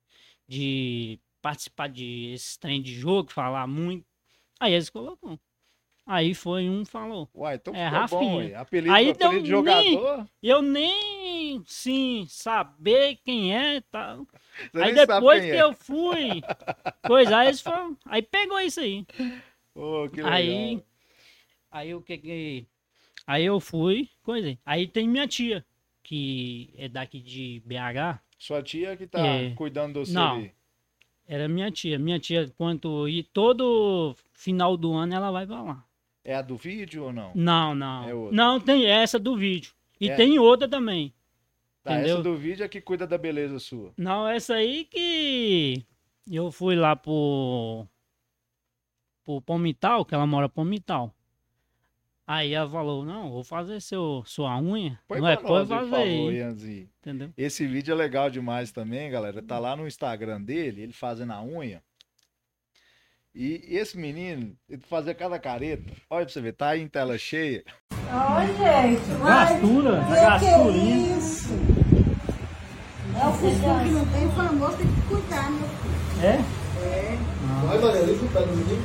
[0.47, 4.05] De participar de esse trem de jogo, falar muito.
[4.59, 5.39] Aí eles colocam.
[6.05, 7.29] Aí foi um falou.
[7.33, 8.35] Uai, então É, bom, Rafinha.
[8.37, 8.55] ué.
[8.55, 10.17] Apelido, Aí apelido deu de jogador.
[10.17, 14.25] nem- Eu nem, sim, saber quem é e tal.
[14.73, 15.61] Você Aí depois que é.
[15.61, 16.41] eu fui,
[17.07, 19.05] coisa, aí eles foram, aí pegou isso aí.
[20.25, 20.83] Aí,
[21.71, 22.65] aí o que que,
[23.25, 25.63] aí eu fui, coisa, aí tem minha tia,
[26.03, 29.51] que é daqui de BH, Sua tia que tá É.
[29.51, 30.37] cuidando do você Não.
[30.37, 30.51] ali.
[31.27, 35.85] era minha tia, minha tia, quando ir todo final do ano ela vai pra lá.
[36.23, 37.31] É a do vídeo ou não?
[37.33, 40.15] Não, não, É não, tem essa do vídeo, e É.
[40.15, 41.13] tem outra também.
[41.83, 42.23] Tá, essa entendeu?
[42.23, 43.91] do vídeo é que cuida da beleza sua.
[43.97, 45.83] Não, essa aí que
[46.31, 47.87] eu fui lá pro,
[49.25, 51.13] pro Palmital, que ela mora Palmital.
[52.27, 54.99] Aí ela falou, não, vou fazer seu, sua unha.
[55.07, 57.33] Põe não é, pode fazer favor, entendeu?
[57.35, 59.41] Esse vídeo é legal demais também, galera.
[59.41, 61.83] Tá lá no Instagram dele, ele fazendo a unha.
[63.33, 65.93] E esse menino, ele fazia cada careta.
[66.09, 67.63] Olha pra você ver, tá aí em tela cheia.
[67.91, 69.09] Oi, gente.
[69.19, 71.17] Mas Gastura, que que é gasturinha.
[71.17, 71.53] isso?
[73.15, 75.67] É o costume que não tem, famoso tem que cuidar, né?
[76.21, 76.61] É?
[77.65, 78.83] Vai, Maria, deixa o pé no menino.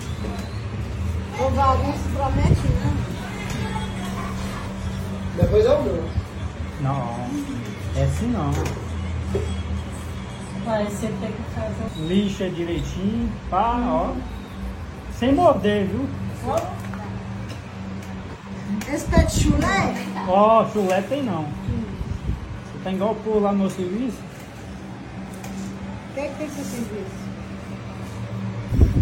[1.33, 1.51] O
[1.93, 2.97] se promete, né?
[5.37, 6.05] Depois é o meu.
[6.81, 7.17] Não,
[7.97, 8.53] é assim não.
[10.65, 12.07] Vai, você tem que fazer.
[12.07, 14.36] Lixa direitinho, pá, ó.
[15.19, 16.07] Sem morder, viu?
[18.93, 19.95] Esse pé de chulé,
[20.29, 21.45] Ó, chulé tem não.
[21.45, 24.19] Você tá igual por lá no meu serviço?
[26.11, 27.27] o que, é que tem que ser serviço?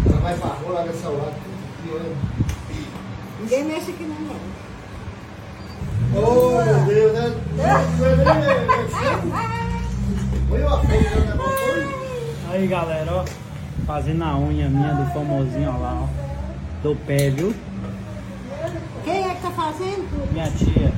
[0.09, 1.33] Ela vai pra rua, o celular.
[1.85, 2.15] E olha.
[3.41, 4.35] Ninguém mexe aqui não, não.
[6.17, 7.33] Oh, meu Deus, né?
[10.47, 11.33] Foi uma feira, né?
[12.51, 13.44] Aí galera, ó.
[13.85, 16.07] Fazendo a unha minha do famosinho, ó lá, ó.
[16.81, 17.53] Do pé, viu?
[19.03, 20.31] Quem é que tá fazendo?
[20.33, 20.91] Minha tia.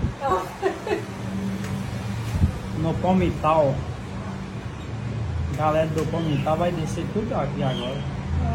[2.81, 3.75] No Palmital.
[5.57, 8.01] Galera do Palmital vai descer tudo aqui agora.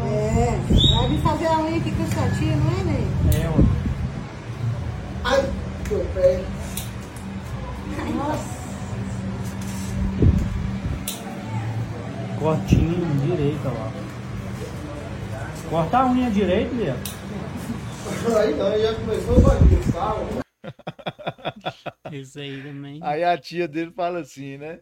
[0.05, 0.59] É,
[0.95, 3.07] vai vir fazer a unha aqui com sua tia, não é, Ney?
[3.33, 3.63] É, ó.
[5.25, 5.45] Ai,
[5.89, 6.43] meu pé.
[8.15, 8.53] Nossa,
[12.39, 14.02] Cortinho direito, ó lá.
[15.69, 16.95] Corta a unha direito, Lia.
[18.37, 20.15] Aí não, já começou o bagunçar.
[22.11, 22.99] Esse aí também.
[23.01, 24.79] Aí a tia dele fala assim, né?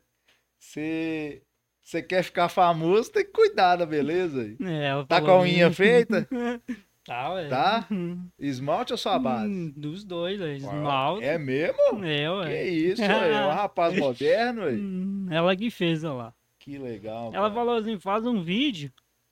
[0.60, 1.41] Você
[1.82, 4.41] você quer ficar famoso, tem que cuidar da beleza.
[4.41, 4.56] aí.
[4.62, 6.28] É, Tá com a unha feita?
[7.04, 7.48] Tá, ué.
[7.48, 7.88] Tá?
[7.91, 9.48] Hum, Esmalte ou só a base?
[9.52, 10.58] hum, Dos dois, ué.
[10.58, 11.26] Esmalte.
[11.26, 12.06] É mesmo?
[12.06, 12.67] É, Que ué.
[12.70, 13.32] isso, ué.
[13.34, 14.74] É um rapaz moderno, ué.
[14.74, 16.34] Hum, Ela que fez, olha lá.
[16.60, 17.32] Que legal.
[17.34, 17.54] Ela cara.
[17.56, 18.91] falou assim, faz um vídeo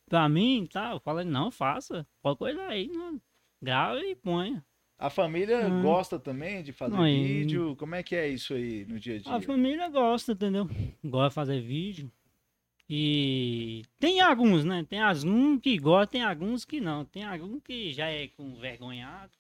[0.10, 0.96] pra mim e tal.
[0.96, 2.06] Eu falei, não, faça.
[2.22, 3.22] Qualquer coisa aí, mano.
[3.62, 4.66] Grava e ponha.
[4.98, 5.82] A família Hum.
[5.82, 7.76] gosta também de fazer Não, vídeo?
[7.78, 9.34] Como é que é isso aí no dia a dia?
[9.34, 10.68] A família gosta, entendeu?
[11.04, 12.12] Gosta de fazer vídeo.
[12.90, 14.84] E tem alguns, né?
[14.90, 17.06] Tem alguns que gostam, tem alguns que não.
[17.06, 19.32] Tem alguns que já é com vergonhado,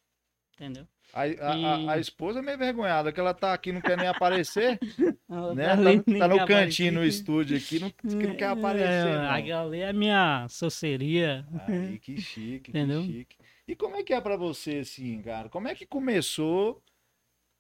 [0.53, 0.87] entendeu?
[1.11, 4.77] A, a- a- esposa é meio vergonhada, que ela tá aqui, não quer nem aparecer,
[5.55, 5.67] né?
[5.67, 9.27] Tá, no- nem tá no cantinho no estúdio aqui, não, que não quer aparecer, É,
[9.27, 11.45] A galera é minha assessoria.
[11.67, 13.01] Aí, que chique, Entendeu?
[13.01, 13.37] que chique.
[13.67, 15.49] E como é que é pra você, assim, cara?
[15.49, 16.81] Como é que começou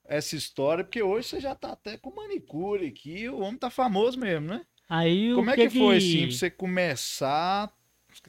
[0.05, 0.83] essa história?
[0.83, 4.65] Porque hoje você já tá até com manicure aqui, o homem tá famoso mesmo, né?
[4.87, 7.71] Aí Como é que, foi, assim, pra você começar,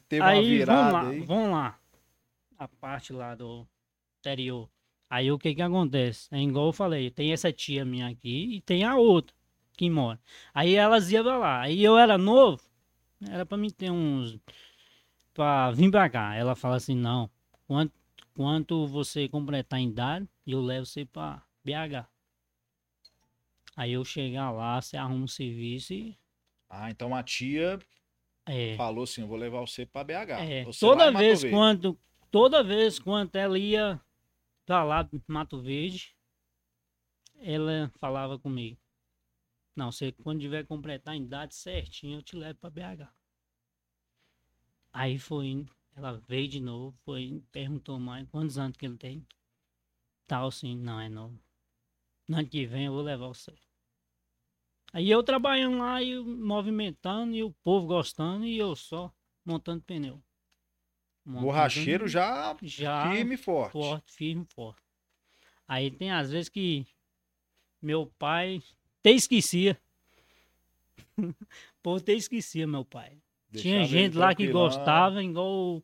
[0.07, 1.19] teve uma Aí virada vamos lá, aí?
[1.21, 1.79] vamos lá.
[2.57, 3.67] A parte lá do
[4.19, 4.69] interior.
[5.11, 6.29] Aí o que que acontece?
[6.31, 9.35] É igual eu falei, tem essa tia minha aqui e tem a outra
[9.75, 10.17] que mora.
[10.53, 11.59] Aí elas iam pra lá.
[11.63, 12.61] Aí eu era novo,
[13.29, 14.39] era pra mim ter uns.
[15.33, 16.33] pra vir pra cá.
[16.33, 17.29] Ela fala assim: não,
[17.67, 17.91] quanto,
[18.33, 22.07] quanto você completar em idade, eu levo você pra BH.
[23.75, 26.17] Aí eu chegar lá, você arruma um serviço e.
[26.69, 27.77] Ah, então a tia
[28.45, 28.75] É.
[28.77, 30.39] falou assim, eu vou levar você pra BH.
[30.39, 31.99] É, Você toda vez quando
[32.31, 33.99] toda vez quando ela ia
[34.71, 36.15] pra lá Mato Verde,
[37.35, 38.79] ela falava comigo.
[39.75, 43.13] Não, você quando tiver completar a idade certinho, eu te levo pra BH.
[44.93, 48.95] Aí foi, indo, ela veio de novo, foi, indo, perguntou mais quantos anos que ele
[48.95, 49.27] tem.
[50.25, 51.37] Tal assim, não é novo.
[52.25, 53.53] No ano que vem eu vou levar você.
[54.93, 60.23] Aí eu trabalhando lá e movimentando, e o povo gostando, e eu só montando pneu.
[61.25, 63.71] Montando Borracheiro já já firme e forte.
[63.71, 64.81] forte, firme, forte.
[65.67, 66.85] Aí tem às vezes que
[67.81, 68.61] meu pai
[68.99, 69.79] até esquecia.
[71.81, 73.17] Pô, até esquecia meu pai.
[73.55, 75.83] Tinha Deixava ele gente lá que gostava, igual,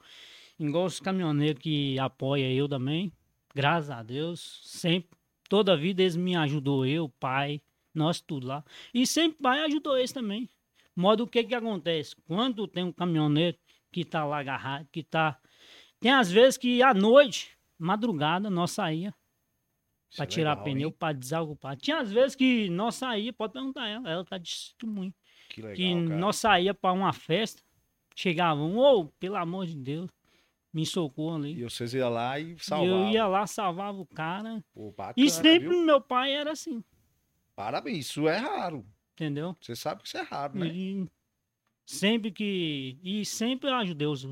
[0.59, 3.11] igual os caminhoneiros que apoia eu também.
[3.53, 4.61] Graças a Deus.
[4.63, 5.09] Sempre,
[5.49, 7.61] toda a vida eles me ajudou, eu, pai,
[7.93, 8.63] nós tudo lá.
[8.93, 10.49] E sempre pai ajudou eles também.
[10.95, 12.15] Modo o que que acontece?
[12.27, 13.57] Quando tem um caminhoneiro
[13.91, 15.39] que tá lá agarrado, que tá...
[15.99, 19.13] Tem às vezes que à noite, madrugada, nós saía
[20.15, 21.75] pra é tirar legal, pneu, pra desocupar.
[21.77, 25.13] Tinha às vezes que nós saía, pode perguntar a ela, ela tá de testemunho
[25.49, 26.19] Que legal, que cara.
[26.19, 27.61] nós saía para uma festa,
[28.15, 30.09] chegavam, ô, pelo amor de Deus,
[30.71, 31.59] me socorro ali.
[31.59, 33.07] E vocês iam lá e E salvavam.
[33.07, 34.63] eu ia lá, salvava o cara.
[34.73, 35.83] Pô, E bacana, sempre viu?
[35.83, 36.83] meu pai era assim,
[37.55, 38.85] Parabéns, isso é raro.
[39.13, 39.57] entendeu?
[39.59, 40.67] Você sabe que isso é raro, né?
[40.67, 41.07] E
[41.87, 42.99] sempre que.
[43.01, 44.27] E sempre ajudei os,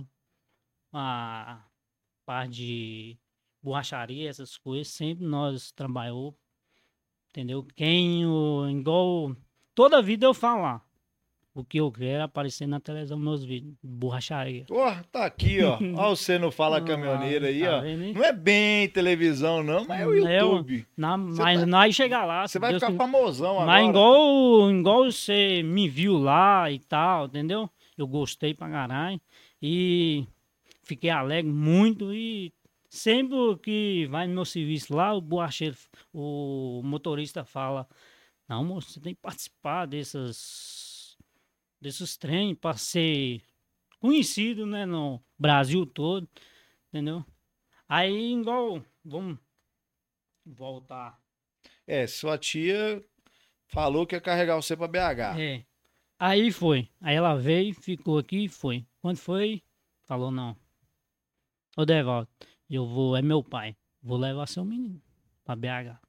[0.94, 1.64] a
[2.26, 3.18] parte de
[3.64, 6.38] borracharia, essas coisas, sempre nós trabalhou.
[7.30, 7.66] Entendeu?
[7.76, 9.36] Quem, o, igual.
[9.74, 10.85] Toda vida eu falar.
[11.58, 13.74] O que eu quero é aparecer na televisão meus vídeos.
[13.82, 14.66] Borracharia.
[14.70, 15.80] Ó, tá aqui, ó.
[15.96, 17.82] Ó, você não fala caminhoneiro aí, Tá ó.
[17.82, 18.14] vendo?
[18.14, 20.14] Não é bem televisão, não, mas é o.
[20.14, 20.86] YouTube.
[20.98, 22.46] Na, Você mas tá- nós chegar lá.
[22.46, 22.98] Você vai Deus ficar quiser.
[22.98, 23.68] famosão agora.
[23.68, 27.70] Mas igual, igual você me viu lá e tal, entendeu?
[27.98, 29.22] Eu gostei pra caralho.
[29.62, 30.26] E
[30.84, 32.14] fiquei alegre muito.
[32.14, 32.52] E
[32.90, 35.78] sempre que vai no meu serviço lá, o borracheiro,
[36.14, 37.88] o motorista fala:
[38.50, 40.85] Não, moço, você tem que participar dessas,
[41.86, 43.44] desses trem para ser
[44.00, 46.28] conhecido, né, no Brasil todo,
[46.90, 47.24] entendeu?
[47.88, 49.38] Aí, igual, vamos
[50.44, 51.22] voltar.
[51.86, 53.06] É, sua tia
[53.68, 55.40] falou que ia carregar você pra BH.
[55.40, 55.66] É.
[56.18, 56.90] Aí foi.
[57.00, 58.84] Aí ela veio, ficou aqui e foi.
[59.00, 59.62] Quando foi,
[60.06, 60.58] falou não.
[61.78, 62.28] Ô Devaldo,
[62.68, 63.78] eu vou, é meu pai.
[64.02, 65.00] Vou levar seu menino
[65.44, 66.00] pra BH.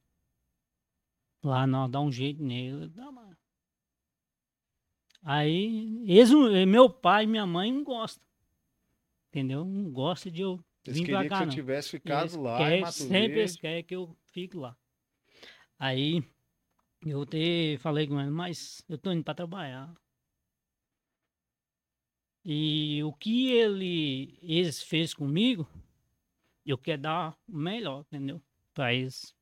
[1.42, 2.88] Lá nós dá um jeito nele.
[2.88, 3.25] Dá uma...
[5.28, 8.24] Aí, eles, não- meu pai e minha mãe não gostam.
[9.28, 9.64] Entendeu?
[9.64, 11.52] Não gostam de eu Eles vir pra cá, que não.
[11.52, 14.76] tivesse ficado Eles lá querem- sempre eles querem que eu fique lá.
[15.76, 16.22] Aí
[17.04, 19.92] eu até falei com ele, mas eu tô indo para trabalhar.
[22.44, 25.68] E o que ele eles fez comigo,
[26.64, 28.40] eu quero dar o melhor, entendeu?
[28.72, 29.34] Para eles.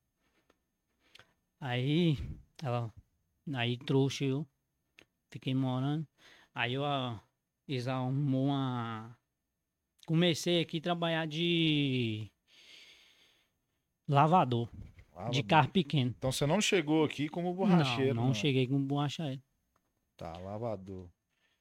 [1.59, 2.17] Aí
[2.61, 2.91] ela
[3.53, 4.47] aí trouxe eu,
[5.35, 6.07] fiquei morando.
[6.53, 7.21] Aí eu ah,
[7.67, 9.17] eles arrumou uma
[10.05, 12.31] comecei aqui a trabalhar de
[14.07, 14.69] lavador
[15.13, 16.13] Ah, de carro pequeno.
[16.17, 18.13] Então você não chegou aqui como borracheiro.
[18.13, 19.41] não, não cheguei com borracheiro.
[20.15, 21.09] Tá, lavador.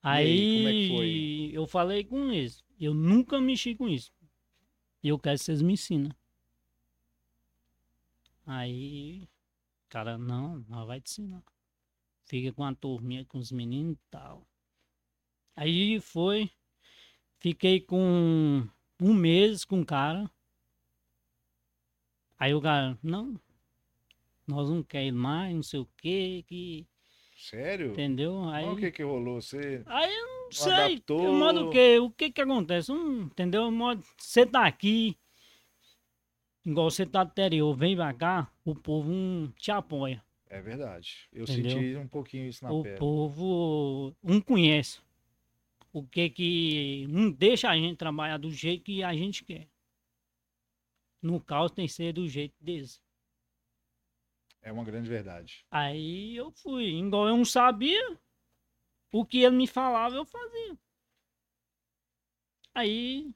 [0.00, 1.50] Aí, aí, como é que foi?
[1.52, 2.62] eu falei com eles.
[2.78, 4.12] Eu nunca mexi com isso.
[5.02, 6.14] E eu quero que vocês me ensinam.
[8.46, 9.26] Aí,
[9.88, 11.42] cara, não, não vai te ensinar.
[12.24, 14.46] Fica com a turminha, com os meninos e tal.
[15.56, 16.50] Aí foi,
[17.38, 18.66] fiquei com
[19.00, 20.30] um mês com o cara.
[22.38, 23.38] Aí o cara, não,
[24.46, 26.86] nós não queremos mais, não sei o que, que.
[27.36, 27.92] Sério?
[27.92, 28.48] Entendeu?
[28.48, 29.40] Aí, Mas o que que rolou?
[29.40, 30.72] Você aí eu não Não sei.
[30.72, 31.28] adaptou?
[31.30, 32.92] O modo que, o que que acontece?
[32.92, 33.68] Hum, entendeu?
[33.68, 35.16] O modo, você tá aqui,
[36.64, 40.22] igual você tá no interior, vem pra cá, o povo não te apoia.
[40.54, 41.28] É verdade.
[41.32, 41.70] Eu Entendeu?
[41.72, 42.96] senti um pouquinho isso na o pele.
[42.96, 45.00] povo não conhece.
[45.92, 49.68] O que que não deixa a gente trabalhar do jeito que a gente quer.
[51.20, 53.02] No caos tem que ser do jeito deles.
[54.62, 55.66] É uma grande verdade.
[55.72, 58.16] Aí eu fui, igual eu não sabia,
[59.10, 60.78] o que ele me falava eu fazia.
[62.72, 63.34] Aí,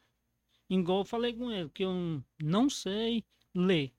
[0.70, 3.92] igual eu falei com ele, que eu não sei ler.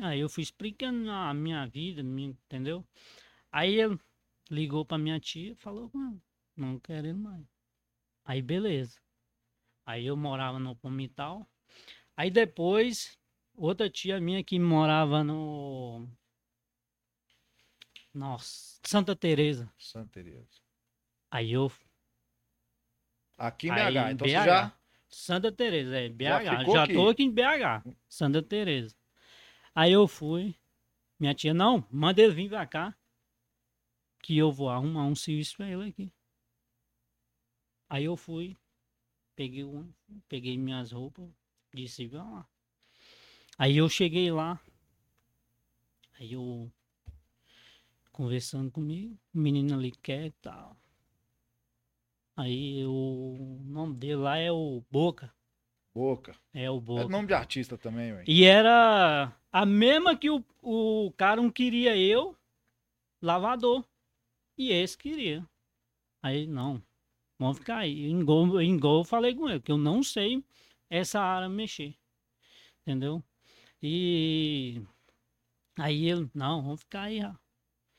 [0.00, 2.84] Aí eu fui explicando a minha vida, minha- entendeu?
[3.50, 3.98] Aí ele
[4.50, 6.20] ligou pra minha tia e falou com ela,
[6.56, 7.46] não quero ele mais.
[8.24, 8.98] Aí beleza.
[9.86, 11.46] Aí eu morava no Pomital.
[12.16, 13.18] Aí depois,
[13.54, 16.08] outra tia minha que morava no.
[18.12, 19.70] Nossa, Santa Teresa.
[19.78, 20.48] Santa Teresa.
[21.30, 21.70] Aí eu.
[23.36, 24.12] Aqui em aí BH.
[24.12, 24.44] Então você BH.
[24.44, 24.78] já.
[25.08, 26.44] Santa Teresa, é, BH.
[26.44, 26.92] Já, ficou aqui?
[26.94, 28.96] tô aqui em BH, Santa Teresa.
[29.74, 30.54] Aí eu fui.
[31.18, 32.94] Minha tia, não, manda ele vir pra cá.
[34.22, 36.12] Que eu vou arrumar um serviço pra ele aqui.
[37.88, 38.56] Aí eu fui,
[39.36, 39.92] peguei, um,
[40.28, 41.28] peguei minhas roupas,
[41.72, 42.48] disse, vai lá.
[43.58, 44.58] Aí eu cheguei lá.
[46.18, 46.70] Aí eu
[48.10, 50.76] conversando comigo, o menino ali quer e tal.
[52.36, 55.32] Aí o nome dele lá é o Boca.
[55.94, 56.34] Boca.
[56.52, 57.08] É o É Boca.
[57.08, 58.24] nome de artista também, ué.
[58.26, 62.36] E era a mesma que o, o cara não queria eu,
[63.22, 63.84] lavador.
[64.58, 65.48] E esse queria.
[66.20, 66.82] Aí, não,
[67.38, 68.04] vamos ficar aí.
[68.04, 70.42] Em gol, em gol eu falei com ele, que eu não sei
[70.90, 71.94] essa área mexer.
[72.82, 73.22] Entendeu?
[73.80, 74.82] E
[75.78, 77.20] aí ele, não, vamos ficar aí.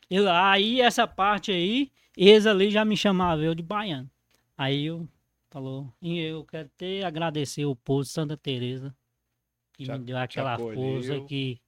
[0.09, 4.11] Ele, aí essa parte aí, eles ali já me chamavam eu de baiano.
[4.57, 5.07] Aí eu
[5.49, 8.93] falou, e eu quero até agradecer o povo de Santa Teresa
[9.75, 11.61] que me deu aquela força que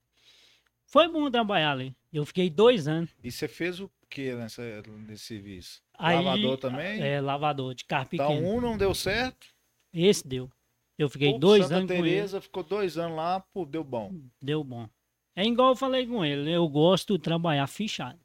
[0.86, 1.94] foi bom trabalhar ali.
[2.12, 3.10] Eu fiquei dois anos.
[3.22, 4.62] E você fez o que nessa,
[5.06, 5.82] nesse serviço?
[5.98, 7.00] Aí, Lavador também?
[7.02, 8.48] É, lavador de carro Então pequeno.
[8.48, 9.48] um não deu certo.
[9.92, 10.50] Esse deu.
[10.96, 12.10] Eu fiquei Pô, dois Santa anos com ele.
[12.10, 14.12] Teresa ficou dois anos lá, pô, deu bom.
[14.40, 14.88] Deu bom.
[15.36, 16.50] É igual eu falei com ele.
[16.50, 18.18] Eu gosto de trabalhar fichado.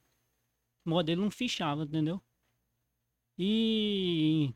[0.85, 2.21] O modelo não fichava, entendeu?
[3.37, 4.53] E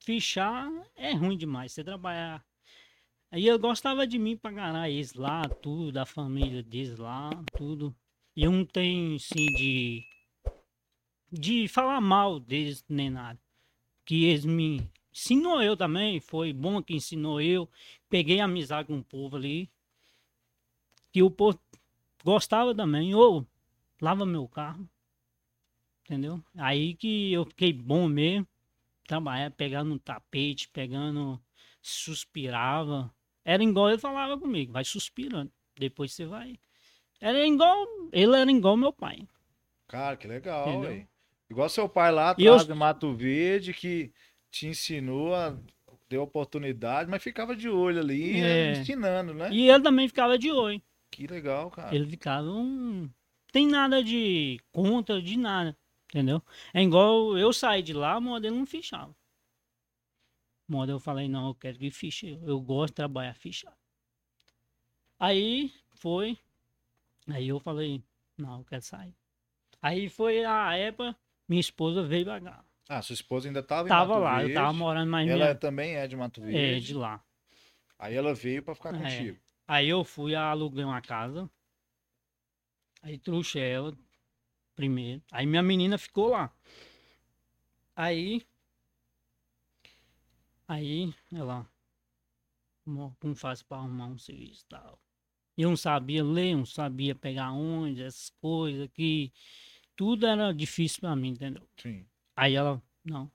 [0.00, 1.72] fichar é ruim demais.
[1.72, 2.44] Você trabalhar.
[3.30, 7.94] Aí ele gostava de mim pra ganhar eles lá, tudo, da família deles lá, tudo.
[8.36, 10.04] E eu não tenho, assim, de.
[11.30, 13.38] de falar mal deles nem nada.
[14.04, 16.20] Que eles me ensinou eu também.
[16.20, 17.68] Foi bom que ensinou eu.
[18.08, 19.70] Peguei amizade com o povo ali
[21.12, 21.58] que o povo
[22.24, 23.46] gostava também, ou
[24.00, 24.88] lava meu carro,
[26.04, 26.42] entendeu?
[26.56, 28.46] Aí que eu fiquei bom mesmo,
[29.06, 31.40] trabalhar, pegando tapete, pegando,
[31.82, 33.12] suspirava.
[33.44, 36.58] Era igual ele falava comigo, vai suspirando, depois você vai.
[37.20, 39.26] Era igual, ele era igual meu pai.
[39.88, 41.06] Cara, que legal, velho.
[41.50, 44.12] Igual seu pai lá E eu- atrás de Mato Verde, que
[44.50, 45.56] te ensinou, a-
[46.08, 48.72] deu oportunidade, mas ficava de olho ali, É.
[48.72, 49.48] ensinando, né?
[49.52, 50.80] E ele também ficava de olho.
[51.10, 51.94] Que legal, cara.
[51.94, 53.08] Ele ficava um.
[53.52, 55.76] Tem nada de conta, de nada.
[56.08, 56.42] Entendeu?
[56.74, 59.14] É igual eu saí de lá, o modelo não fichava.
[60.70, 62.38] Modelo eu falei, não, eu quero que fiche.
[62.44, 63.76] Eu, gosto de trabalhar fichado.
[65.18, 66.38] Aí foi.
[67.28, 68.02] Aí eu falei,
[68.38, 69.14] não, eu quero sair.
[69.82, 71.16] Aí foi a época,
[71.48, 72.64] minha esposa veio pra cá.
[72.88, 74.52] Ah, sua esposa ainda tava em Tava lá, Verde.
[74.52, 75.54] eu tava morando mais Ela minha.
[75.54, 76.86] também é de Mato É, Verde.
[76.86, 77.22] de lá.
[77.98, 78.98] Aí ela veio pra ficar É.
[78.98, 79.38] contigo.
[79.66, 81.50] Aí eu fui, aluguei uma casa.
[83.02, 83.96] Aí trouxe ela
[84.74, 85.22] primeiro.
[85.30, 86.52] Aí minha menina ficou lá.
[87.96, 88.42] Aí.
[90.70, 91.68] Aí ela.
[92.86, 95.00] "Mo, Como faz pra arrumar um serviço e tal?
[95.56, 99.32] Eu não sabia ler, não sabia pegar onde, essas coisas que.
[99.96, 101.68] Tudo era difícil pra mim, entendeu?
[101.76, 102.06] Sim.
[102.36, 103.28] Aí ela, não.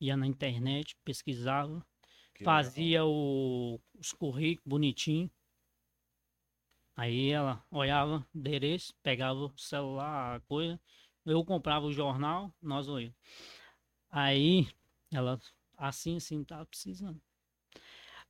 [0.00, 1.86] Ia na internet, pesquisava
[2.34, 5.30] que fazia o- os currículos bonitinho.
[6.96, 10.80] Aí ela olhava o endereço, pegava o celular, a coisa.
[11.24, 13.14] Eu comprava o jornal, nós olhamos.
[14.10, 14.66] Aí
[15.12, 15.40] ela,
[15.76, 17.20] assim, assim, tava precisando.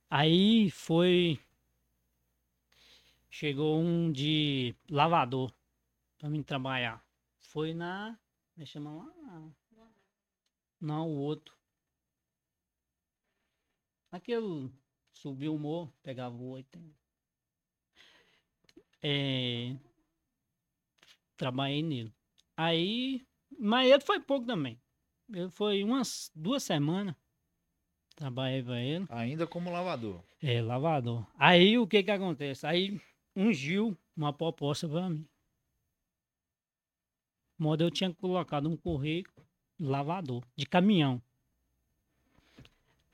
[0.09, 1.39] Aí foi.
[3.29, 5.53] Chegou um de lavador
[6.17, 7.03] pra mim trabalhar.
[7.39, 8.19] Foi na.
[8.53, 9.51] Como é que chama lá?
[10.79, 11.55] Não, o outro.
[14.11, 14.69] Aquele
[15.11, 16.79] subiu o morro, pegava o oito.
[19.01, 19.75] É,
[21.35, 22.13] trabalhei nele.
[22.55, 23.25] Aí,
[23.57, 24.79] mas ele foi pouco também.
[25.29, 27.15] Ele foi umas duas semanas.
[28.15, 29.05] Trabalhei pra ele.
[29.09, 30.21] Ainda como lavador.
[30.41, 31.25] É, lavador.
[31.37, 32.65] Aí o que que acontece?
[32.65, 32.99] Aí
[33.35, 35.25] ungiu uma proposta pra mim.
[37.57, 39.45] Modo eu tinha colocado um currículo
[39.79, 41.21] lavador, de caminhão.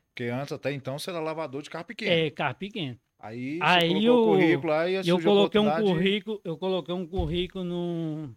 [0.10, 2.12] Porque antes, até então, você era lavador de carro pequeno.
[2.12, 3.00] É, carro pequeno.
[3.18, 8.36] Aí você Aí o- currículo e Eu coloquei um currículo, eu coloquei um currículo num,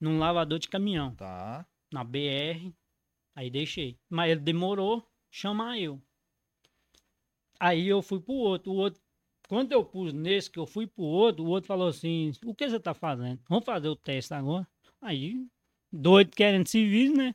[0.00, 1.66] num lavador de caminhão, Tá.
[1.92, 2.72] na BR.
[3.34, 3.96] Aí deixei.
[4.08, 6.00] Mas ele demorou chamar eu.
[7.58, 8.72] Aí eu fui pro outro.
[8.72, 9.00] O outro,
[9.48, 12.68] quando eu pus nesse que eu fui pro outro, o outro falou assim: "O que
[12.68, 13.40] você tá fazendo?
[13.48, 14.66] Vamos fazer o teste agora?"
[15.00, 15.46] Aí,
[15.92, 17.34] doido querendo serviço, né?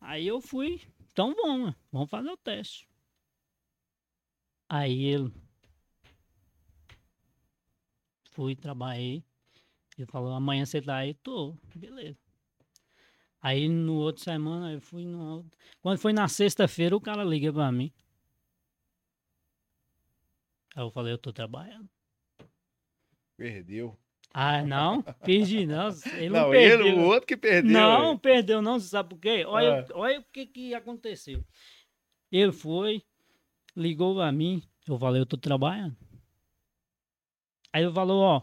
[0.00, 2.88] Aí eu fui, então vamos, vamos fazer o teste.
[4.68, 5.32] Aí ele
[8.32, 9.24] fui, trabalhei.
[9.96, 11.14] Ele falou, amanhã você tá aí?
[11.14, 12.18] Tô, beleza.
[13.44, 15.50] Aí no outro semana eu fui no outro.
[15.82, 17.92] Quando foi na sexta-feira, o cara liga pra mim.
[20.74, 21.86] Aí eu falei, eu tô trabalhando.
[23.36, 23.94] Perdeu.
[24.32, 25.90] Ah, não, perdi não.
[26.16, 26.86] Ele não, não, perdeu.
[26.86, 27.70] ele, o outro que perdeu.
[27.70, 29.44] Não, perdeu não, você sabe por quê?
[29.46, 29.92] Olha, Ah.
[29.94, 31.44] olha o que que aconteceu.
[32.32, 33.04] Ele foi,
[33.76, 35.94] ligou pra mim, eu falei, eu tô trabalhando.
[37.74, 38.42] Aí ele falou, ó,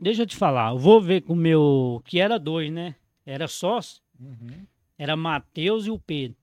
[0.00, 2.96] deixa eu te falar, eu vou ver com o meu, que era dois, né?
[3.24, 4.66] Era sócio, Uhum.
[4.98, 6.36] era Matheus e o Pedro.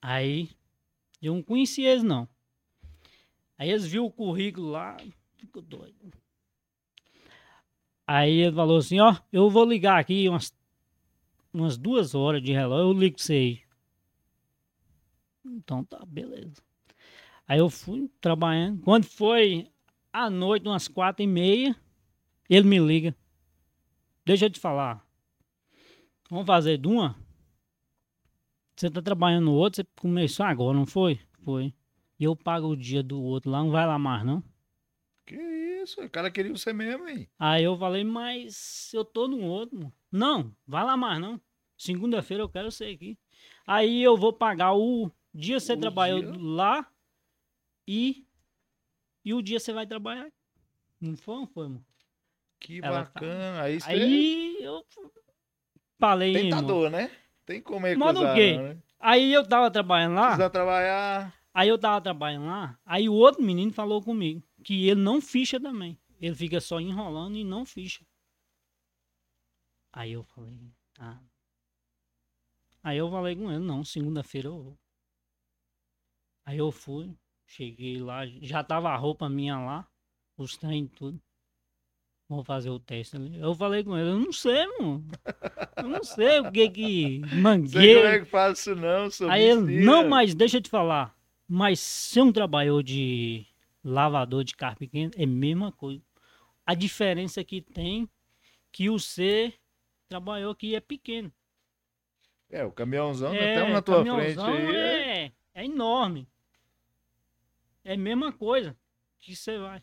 [0.00, 0.50] Aí,
[1.20, 2.28] eu não conhecia eles não.
[3.58, 4.96] Aí eles viram o currículo lá,
[5.36, 6.12] ficou doido.
[8.06, 10.54] Aí ele falou assim, ó, eu vou ligar aqui umas,
[11.52, 13.62] umas duas horas de relógio, eu ligo pra você aí.
[15.44, 16.62] Então tá, beleza.
[17.48, 18.82] Aí eu fui trabalhando.
[18.82, 19.68] Quando foi
[20.24, 21.76] à noite, umas quatro e meia,
[22.48, 23.14] ele me liga.
[24.24, 25.06] Deixa eu te falar.
[26.30, 27.16] Vamos fazer de uma?
[28.76, 31.18] Você tá trabalhando no outro, você começou agora, não foi?
[31.44, 31.72] Foi.
[32.18, 34.42] E eu pago o dia do outro lá, não vai lá mais, não?
[35.24, 35.36] Que
[35.82, 37.28] isso, o cara queria você mesmo, hein?
[37.38, 39.78] Aí eu falei, mas eu tô no outro.
[39.78, 39.92] mano.
[40.10, 41.40] Não, vai lá mais não.
[41.76, 43.18] Segunda-feira eu quero ser aqui.
[43.66, 46.32] Aí eu vou pagar o dia que você O trabalhou dia?
[46.38, 46.90] lá
[47.86, 48.25] e,
[49.26, 50.30] e o dia você vai trabalhar.
[51.00, 51.84] Não foi, não foi, mano?
[52.60, 53.62] Que Ela tá- bacana.
[53.62, 54.82] Aí você Aí eu
[55.98, 56.60] falei, é irmão.
[56.60, 57.10] tentador, né?
[57.44, 58.56] Tem como Mas no quê?
[58.56, 58.82] né?
[58.98, 60.26] Aí eu tava trabalhando lá.
[60.28, 61.34] Precisa trabalhar.
[61.52, 65.58] Aí eu tava trabalhando lá, aí o outro menino falou comigo que ele não ficha
[65.58, 65.98] também.
[66.20, 68.04] Ele fica só enrolando e não ficha.
[69.92, 71.18] Aí eu falei, ah.
[72.82, 74.78] Aí eu falei com ele, não, segunda-feira eu vou.
[76.44, 77.16] Aí eu fui,
[77.46, 79.88] cheguei lá, já tava a roupa minha lá,
[80.36, 81.20] os trem e tudo.
[82.28, 83.38] Vou fazer o teste ali.
[83.38, 85.06] Eu falei com ele, eu não sei, mano.
[85.76, 89.30] Eu não sei o que que Não sei como é que faz isso não, sou
[89.30, 91.16] Aí ele, não, mas deixa eu te falar.
[91.48, 93.46] Mas se um trabalhou de
[93.84, 96.02] lavador de carro pequeno, é a mesma coisa.
[96.64, 98.08] A diferença que tem
[98.72, 99.54] que o C
[100.08, 101.32] trabalhou que é pequeno.
[102.50, 104.76] É, o caminhãozão é, até na tua frente aí.
[104.76, 106.28] é- É, é enorme.
[107.86, 108.76] É a mesma coisa
[109.20, 109.78] que você vai.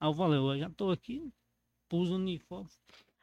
[0.00, 1.32] Aí eu falei, eu já tô aqui,
[1.88, 2.68] pus o uniforme.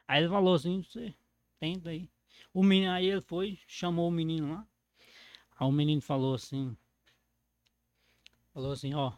[0.08, 1.14] Aí ele falou assim, você
[1.60, 2.08] tenta aí.
[2.50, 4.66] O menino, aí ele foi, chamou o menino lá.
[5.58, 6.74] Aí o menino falou assim,
[8.54, 9.12] falou assim, ó,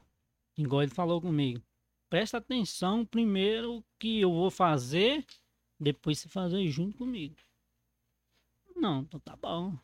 [0.58, 1.62] igual ele falou comigo.
[2.10, 5.24] Presta atenção primeiro que eu vou fazer,
[5.78, 7.36] depois você fazer junto comigo.
[8.74, 9.78] Não, então tá bom.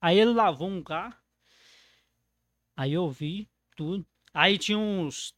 [0.00, 1.16] Aí ele lavou um carro.
[2.76, 4.04] Aí eu vi tudo.
[4.40, 5.34] Aí tinha uns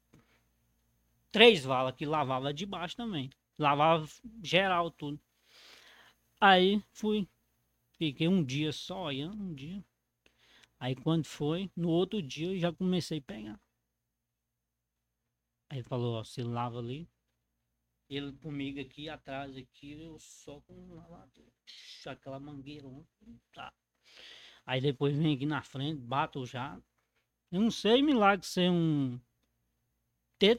[1.32, 3.30] três valas que lavava de baixo também.
[3.58, 4.06] Lavava
[4.42, 5.18] geral tudo.
[6.38, 7.26] Aí fui.
[7.96, 9.82] Fiquei um dia só olhando, um dia.
[10.78, 13.60] Aí quando foi, no outro dia eu já comecei a pegar.
[15.70, 17.08] Aí falou, ó, você lava ali.
[18.06, 21.00] Ele comigo aqui atrás aqui, eu só com um.
[22.04, 22.86] Aquela mangueira.
[23.54, 23.72] Tá.
[24.66, 26.78] Aí depois vem aqui na frente, bato já.
[27.50, 29.18] Eu não sei milagre ser um.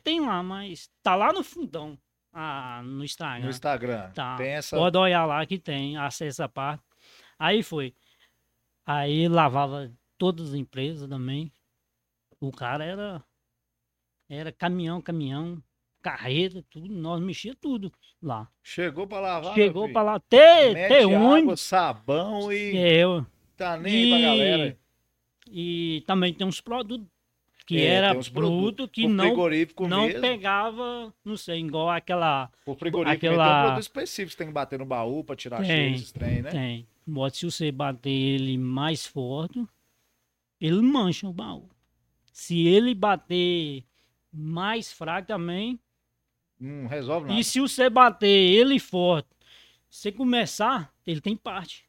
[0.03, 1.97] Tem lá, mas tá lá no fundão.
[2.33, 3.43] Ah, no Instagram.
[3.45, 4.11] No Instagram.
[4.11, 4.37] Tá.
[4.37, 4.77] Tem essa.
[4.77, 6.83] Pode olhar lá que tem, acessa a parte.
[7.39, 7.93] Aí foi.
[8.85, 11.51] Aí lavava todas as empresas também.
[12.39, 13.23] O cara era
[14.29, 15.61] era caminhão, caminhão,
[16.01, 18.49] carreta, tudo, nós mexia tudo lá.
[18.63, 19.53] Chegou pra lavar.
[19.53, 23.25] Chegou pra lá ter, Mete ter água, sabão e eu.
[23.57, 24.79] tá nem aí pra E- galera.
[25.51, 27.05] E também tem uns produtos
[27.65, 29.35] que É, era bruto que não,
[29.87, 30.21] não mesmo.
[30.21, 32.49] pegava, não sei, igual aquela.
[32.65, 34.31] O frigorífico aquela- tem um produto específico.
[34.31, 36.49] Você tem que bater no baú pra tirar Tem, cheiro desses trem, né?
[36.49, 36.87] Tem.
[37.05, 39.63] Bota se você bater ele mais forte,
[40.59, 41.69] ele mancha o baú.
[42.31, 43.83] Se ele bater
[44.31, 45.79] mais fraco também,
[46.59, 47.39] Não resolve nada.
[47.39, 49.27] e se você bater ele forte,
[49.89, 51.85] você começar, ele tem parte.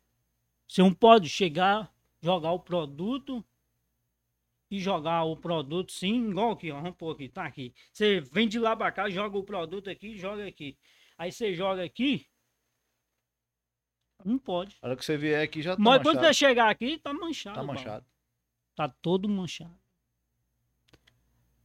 [0.67, 3.45] Você não pode chegar, jogar o produto
[4.73, 7.75] e jogar o produto sim, igual aqui, ó, pôr aqui, tá aqui.
[7.93, 10.79] Você vem de lá pra cá, joga o produto aqui, joga aqui.
[11.19, 12.27] Aí você joga aqui,
[14.25, 14.79] não pode.
[14.81, 16.27] A hora que você vier aqui já tá Mas quando manchado.
[16.27, 17.55] você chegar aqui, tá manchado.
[17.57, 18.07] Tá manchado.
[18.75, 19.79] Tá todo manchado.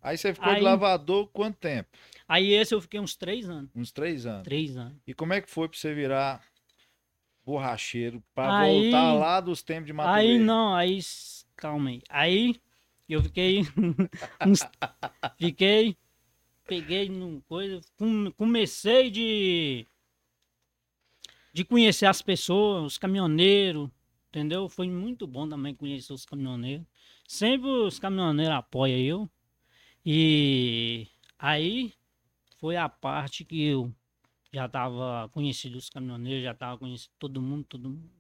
[0.02, 1.90] Aí você ficou de Aí- lavador quanto tempo?
[2.28, 3.72] Aí esse eu fiquei uns três anos.
[3.74, 4.44] Uns três anos.
[4.44, 4.98] Três anos.
[5.08, 6.44] E como é que foi pra você virar
[7.46, 8.22] borracheiro?
[8.36, 11.00] Pra Aí- voltar lá dos tempos de Mato Aí não, aí
[11.56, 12.02] calma aí.
[12.10, 12.62] Aí
[13.14, 13.62] eu fiquei
[15.38, 15.98] fiquei
[16.66, 19.88] peguei num coisa, com- comecei de
[21.54, 23.90] de conhecer as pessoas, os caminhoneiros,
[24.30, 24.70] entendeu?
[24.70, 26.86] Foi muito bom também conhecer os caminhoneiros.
[27.28, 29.30] Sempre os caminhoneiros apoiam eu.
[30.06, 31.08] E
[31.40, 31.94] aí
[32.60, 33.94] foi a parte que eu
[34.54, 38.12] já tava conhecido os caminhoneiros, já tava conhecido todo mundo, todo mundo.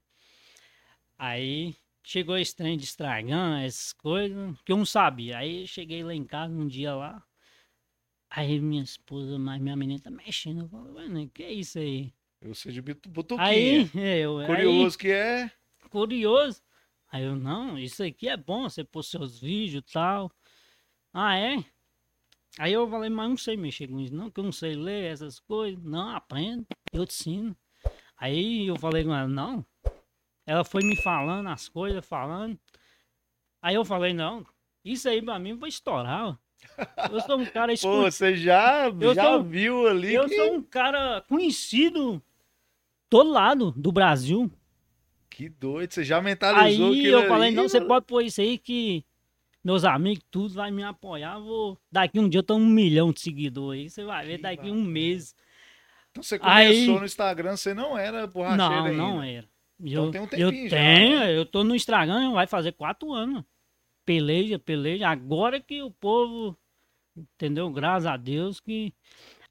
[1.18, 1.76] Aí
[2.08, 5.40] chegou esse trem de estragando, essas coisas, que eu não sabia.
[5.40, 7.22] Aí cheguei lá em casa um dia lá.
[8.30, 10.62] Aí minha esposa, mas minha menina tá mexendo.
[10.62, 12.14] Eu falei, "Ué, né, que é isso aí?
[12.42, 13.46] Eu sei de butuquinha.
[13.46, 15.44] Aí, é, eu, Curioso que é.
[15.44, 15.52] aí,
[15.90, 16.62] curioso.
[17.12, 20.32] Aí eu, não, isso aqui é bom, você pôr seus vídeos e tal.
[21.12, 21.64] Ah, é?
[22.58, 25.12] Aí eu falei, mas não sei mexer com isso, não, que eu não sei ler
[25.12, 25.84] essas coisas.
[25.84, 27.58] Não, aprendo, eu te ensino.
[28.18, 29.66] Aí eu falei com ela, não.
[30.48, 32.58] Ela foi me falando as coisas, falando.
[33.62, 34.46] Aí eu falei, não,
[34.84, 36.26] isso aí pra mim vai estourar.
[36.30, 36.36] ó.
[37.12, 38.02] Eu sou um cara Pô, escutado.
[38.12, 40.36] você já, Eu já sou- viu ali Eu que...
[40.36, 42.22] sou um cara conhecido
[43.10, 44.50] todo lado do Brasil.
[45.30, 48.58] Que doido, você já mentalizou Aí que eu falei, não, você pode pôr isso aí
[48.58, 49.06] que
[49.64, 51.38] meus amigos, tudo vai me apoiar.
[51.40, 51.78] Vou...
[51.92, 53.90] Daqui um dia eu tô um milhão de seguidores aí.
[53.90, 54.90] Você vai ver Que daqui um bacana.
[54.92, 55.36] mês.
[56.10, 58.98] Então você começou Aí- no Instagram, você não era borracheiro Não, ainda.
[58.98, 59.48] não era.
[59.80, 61.38] Então Eu, tem um eu tempinho já, tenho, né?
[61.38, 63.44] eu tô no Instagram, vai fazer quatro anos.
[64.06, 65.10] Peleja, peleja.
[65.10, 66.58] Agora que o povo,
[67.16, 67.70] entendeu?
[67.72, 68.94] Graças a Deus que.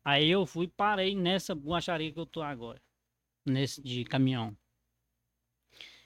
[0.05, 2.81] Aí eu fui parei nessa borracharia que eu tô agora.
[3.45, 4.57] Nesse de caminhão.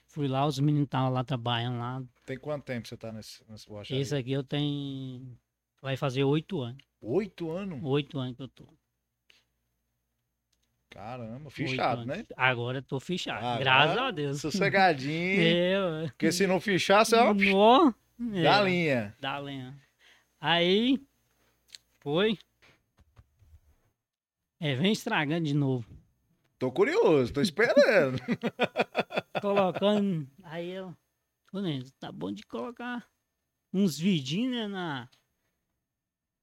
[0.07, 2.03] Fui lá, os meninos estavam lá trabalhando lá.
[2.27, 4.03] Tem quanto tempo você tá nesse, nesse borracharia?
[4.03, 5.39] Esse aqui eu tenho.
[5.81, 6.83] Vai fazer oito anos.
[7.01, 7.81] Oito anos?
[7.83, 8.80] Oito anos que eu tô.
[10.91, 12.27] Caramba, fichado, né?
[12.37, 13.39] Agora eu tô fichado.
[13.39, 14.41] Agora, graças a Deus.
[14.41, 15.41] Sossegadinho.
[15.41, 17.95] É, Porque se não fichar, você é uma
[18.35, 19.17] é, galinha.
[19.21, 19.81] Da lenha.
[20.41, 21.01] Aí
[22.01, 22.37] foi.
[24.59, 25.87] É, vem estragando de novo.
[26.59, 28.19] Tô curioso, tô esperando.
[29.41, 30.29] Colocando.
[30.43, 30.95] Aí eu.
[31.99, 33.07] Tá bom de colocar
[33.73, 34.69] uns vidinhos, né?
[34.69, 35.09] Na.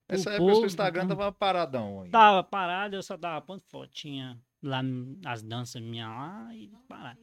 [0.10, 1.18] Essa o época o Instagram então.
[1.18, 2.18] tava paradão ainda.
[2.18, 7.20] Tava parado, eu só dava ponto fotinha lá nas danças minhas lá e parado.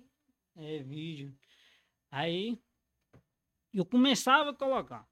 [0.57, 1.35] É, vídeo.
[2.11, 2.59] Aí
[3.73, 5.07] eu começava a colocar.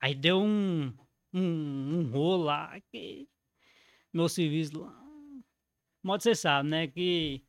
[0.00, 0.94] Aí deu um,
[1.32, 3.28] um, um rolo lá que
[4.12, 5.02] meu serviço lá.
[6.02, 6.86] Modo você sabe, né?
[6.86, 7.42] Que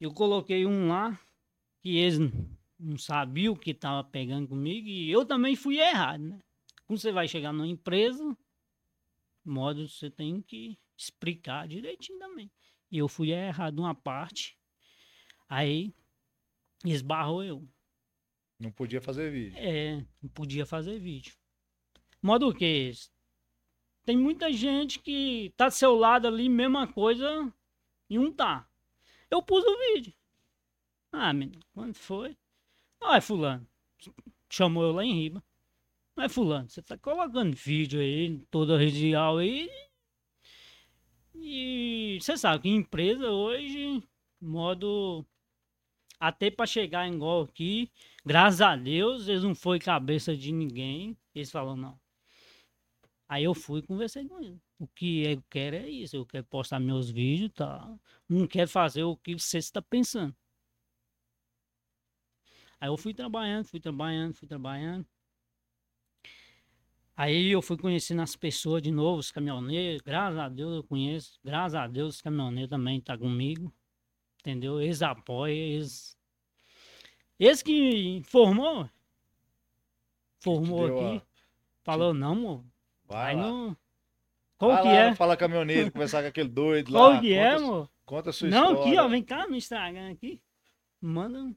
[0.00, 1.20] eu coloquei um lá
[1.80, 2.18] que eles
[2.78, 6.40] não sabiam o que tava pegando comigo e eu também fui errado, né?
[6.92, 8.36] Quando você vai chegar numa empresa,
[9.42, 12.52] modo você tem que explicar direitinho também.
[12.90, 14.58] E eu fui errado uma parte,
[15.48, 15.94] aí
[16.84, 17.66] esbarrou eu.
[18.58, 19.56] Não podia fazer vídeo.
[19.56, 21.34] É, não podia fazer vídeo.
[22.20, 22.92] Modo que
[24.04, 27.50] tem muita gente que tá do seu lado ali, mesma coisa,
[28.10, 28.68] e não tá.
[29.30, 30.12] Eu pus o vídeo.
[31.10, 32.36] Ah, menino, quando foi?
[33.00, 33.66] Ah, é fulano.
[34.50, 35.42] Chamou eu lá em riba.
[36.16, 39.70] Mas fulano, você tá colocando vídeo aí em toda a região aí.
[41.34, 44.02] E você sabe que empresa hoje,
[44.40, 45.26] modo
[46.20, 47.90] até para chegar igual aqui,
[48.24, 51.16] graças a Deus, eles não foi cabeça de ninguém.
[51.34, 52.00] Eles falaram, não.
[53.28, 54.60] Aí eu fui e conversei com ele.
[54.78, 56.14] O que eu quero é isso.
[56.14, 57.98] Eu quero postar meus vídeos tal.
[58.28, 60.36] Não quero fazer o que você está pensando.
[62.78, 65.06] Aí eu fui trabalhando, fui trabalhando, fui trabalhando.
[67.16, 70.00] Aí eu fui conhecendo as pessoas de novo, os caminhoneiros.
[70.00, 71.38] Graças a Deus eu conheço.
[71.44, 73.72] Graças a Deus os caminhoneiros também estão comigo.
[74.40, 74.80] Entendeu?
[74.80, 76.16] Eles apoiam, eles.
[77.38, 78.88] Esse que formou.
[80.40, 81.24] Formou aqui.
[81.82, 82.64] Falou, não, amor.
[83.06, 83.76] Vai não.
[84.56, 85.14] Qual Vai que lá, é?
[85.14, 86.98] Fala caminhoneiro, conversar com aquele doido lá.
[87.00, 87.90] Qual que é, conta, amor?
[88.04, 88.92] Conta a sua Não, história.
[88.92, 90.40] aqui, ó, vem cá no Instagram aqui.
[91.00, 91.54] Manda.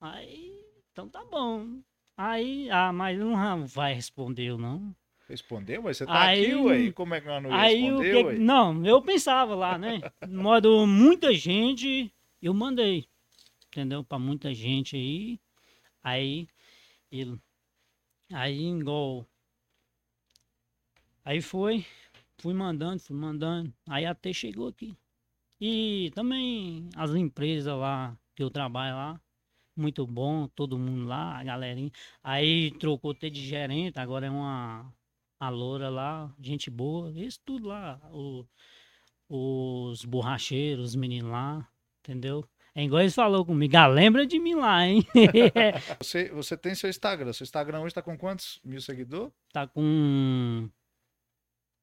[0.00, 0.56] Aí,
[0.92, 1.80] então tá bom.
[2.16, 4.94] Aí, ah, mas não vai responder eu não.
[5.28, 6.92] Respondeu, mas você tá Aí- aqui, ué.
[6.92, 8.38] Como é que não Aí o responder, que.
[8.38, 10.00] Não, eu pensava lá, né?
[10.26, 13.08] De modo muita gente, eu mandei.
[13.68, 14.04] Entendeu?
[14.04, 15.40] Pra muita gente aí.
[16.02, 16.46] Aí,
[17.10, 17.40] ele.
[18.30, 19.26] Aí, igual.
[21.24, 21.86] Aí foi,
[22.38, 23.72] fui mandando, fui mandando.
[23.88, 24.94] Aí até chegou aqui.
[25.60, 29.20] E também as empresas lá, que eu trabalho lá,
[29.76, 31.90] muito bom, todo mundo lá, a galerinha.
[32.22, 34.92] Aí trocou até de gerente, agora é uma
[35.40, 38.44] a loura lá, gente boa, isso tudo lá, o-
[39.28, 41.66] os borracheiros, os meninos lá,
[42.00, 42.44] entendeu?
[42.74, 45.02] É igual eles falou comigo, ah, lembra de mim lá, hein?
[46.00, 47.32] Você, você tem seu Instagram.
[47.32, 49.30] Seu Instagram hoje tá com quantos mil seguidores?
[49.52, 50.70] tá com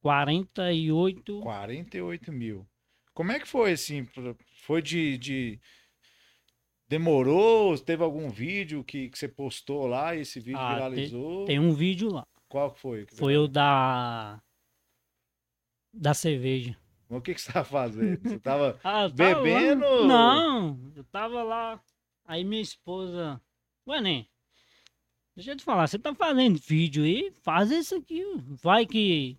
[0.01, 2.67] 48, 48 mil.
[3.13, 4.07] Como é que foi, assim?
[4.65, 5.17] Foi de...
[5.17, 5.59] de-
[6.89, 7.77] Demorou?
[7.77, 11.45] Teve algum vídeo que, que você postou lá e esse vídeo Ah, viralizou?
[11.45, 13.05] tem um vídeo lá, Qual foi?
[13.05, 14.41] que foi o da
[15.93, 16.75] da cerveja.
[17.09, 18.21] O que, que você tava fazendo?
[18.21, 18.79] Você tava...
[18.83, 20.07] Ah, tava lá- Bebendo?
[20.07, 21.81] Não, eu tava lá.
[22.25, 23.41] Aí minha esposa.
[23.87, 24.25] Ué, né?
[25.35, 27.31] Deixa eu te falar, você tá fazendo vídeo aí?
[27.41, 28.23] Faz isso aqui.
[28.61, 29.37] Vai que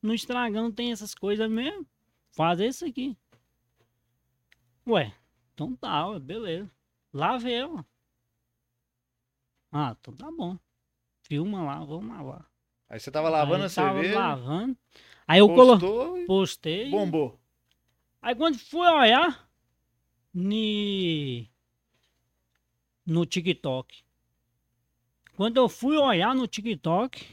[0.00, 1.86] no Instagram tem essas coisas mesmo.
[2.32, 3.16] Faz isso aqui.
[4.86, 5.12] Ué,
[5.54, 6.68] então tá, beleza.
[7.12, 7.86] Lá vê ela.
[9.70, 10.58] Ah, então tá bom.
[11.22, 12.46] Filma lá, vamos lá.
[12.88, 14.76] Aí você tava lavando Aí a tava cerveja, lavando.
[15.26, 16.22] Aí eu coloquei.
[16.22, 16.90] e Postei.
[16.90, 17.40] bombou.
[18.20, 19.48] Aí quando fui olhar
[20.32, 21.50] ni...
[23.06, 24.04] no TikTok.
[25.36, 27.26] Quando eu fui olhar no TikTok,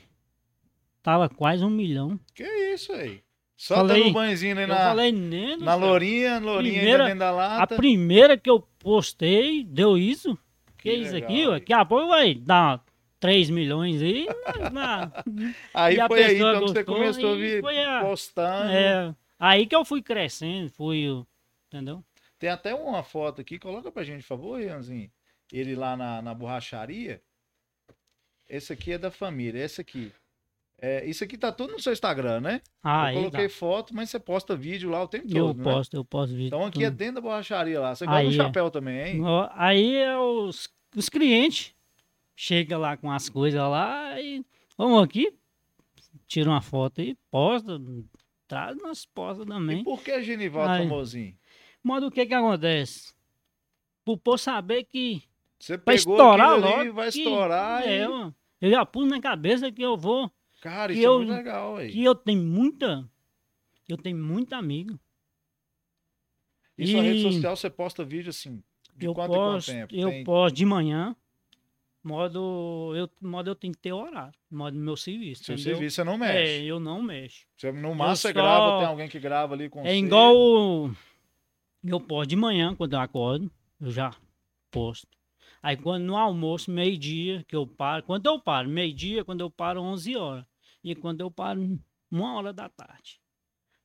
[1.04, 2.20] tava quase um milhão.
[2.34, 3.24] Que isso aí?
[3.60, 5.12] Só Falei- dando banhozinho aí na, falei,
[5.58, 7.76] na lourinha, lourinha Primeira- ainda dentro da A lata.
[7.76, 10.34] primeira que eu postei deu isso.
[10.78, 11.54] Que, Que isso aqui, legal, ué?
[11.56, 11.60] aí.
[11.60, 12.82] Daqui a pouco vai dar
[13.20, 14.28] 3 milhões aí.
[14.72, 15.12] na-
[15.74, 18.72] Aí e a foi aí então que você gostou, começou a vir a- postando.
[18.72, 21.06] é, aí que eu fui crescendo, fui,
[21.68, 22.02] entendeu?
[22.40, 25.12] Tem até uma foto aqui, coloca pra gente, por favor, Ianzinho.
[25.52, 27.22] Ele lá na, na borracharia.
[28.48, 30.14] Esse aqui é da família, esse aqui.
[30.82, 32.62] É, isso aqui tá tudo no seu Instagram, né?
[32.84, 33.54] Aí, eu coloquei dá.
[33.54, 35.64] foto, mas você posta vídeo lá o tempo eu todo, né?
[35.64, 36.48] posto, eu posto vídeo.
[36.48, 36.86] Então aqui tudo.
[36.86, 37.96] é dentro da borracharia lá.
[37.96, 38.38] Você gosta do Aí é.
[38.38, 39.22] chapéu também, hein?
[39.54, 41.74] Aí é os, os clientes
[42.36, 44.46] chegam lá com as coisas lá e
[44.78, 45.34] vamos aqui,
[46.28, 47.80] tira uma foto aí, posta,
[48.48, 49.84] traz nas postas E também.
[49.84, 50.84] por que Genivaldo Aí.
[50.84, 51.36] famosinho?
[51.84, 53.14] Mas o que que acontece?
[54.06, 55.22] Pro povo saber que
[55.60, 56.94] Você pra pegou estourar aquilo ali, logo.
[56.94, 58.08] vai estourar é, e...
[58.08, 61.32] mano, eu já pus na cabeça que eu vou, Cara, que isso eu- é muito
[61.34, 61.92] legal, aí.
[61.92, 63.10] que eu tenho muita,
[63.88, 65.00] eu tenho muito amigo.
[66.78, 68.64] E sua rede E- social você posta vídeo assim,
[68.96, 69.96] de eu quanto em quanto posto, tempo?
[69.96, 71.16] eu Tem- posto de manhã,
[72.04, 75.76] modo eu, modo eu tenho que ter horário, modo meu serviço, Seu entendeu?
[75.76, 76.66] serviço você não É, mexe.
[76.66, 77.46] eu não mexo.
[77.58, 79.98] Você, no máximo você só- grava, tem alguém que grava ali com É você.
[79.98, 80.96] igual o-
[81.84, 83.52] eu posto de manhã, quando eu acordo,
[83.82, 84.14] eu já
[84.72, 85.08] posto.
[85.62, 89.82] Aí quando no almoço, meio-dia, que eu paro, quando eu paro, meio-dia, quando eu paro,
[89.82, 90.46] 11 horas.
[90.84, 91.80] E quando eu paro,
[92.12, 93.20] uma hora da tarde.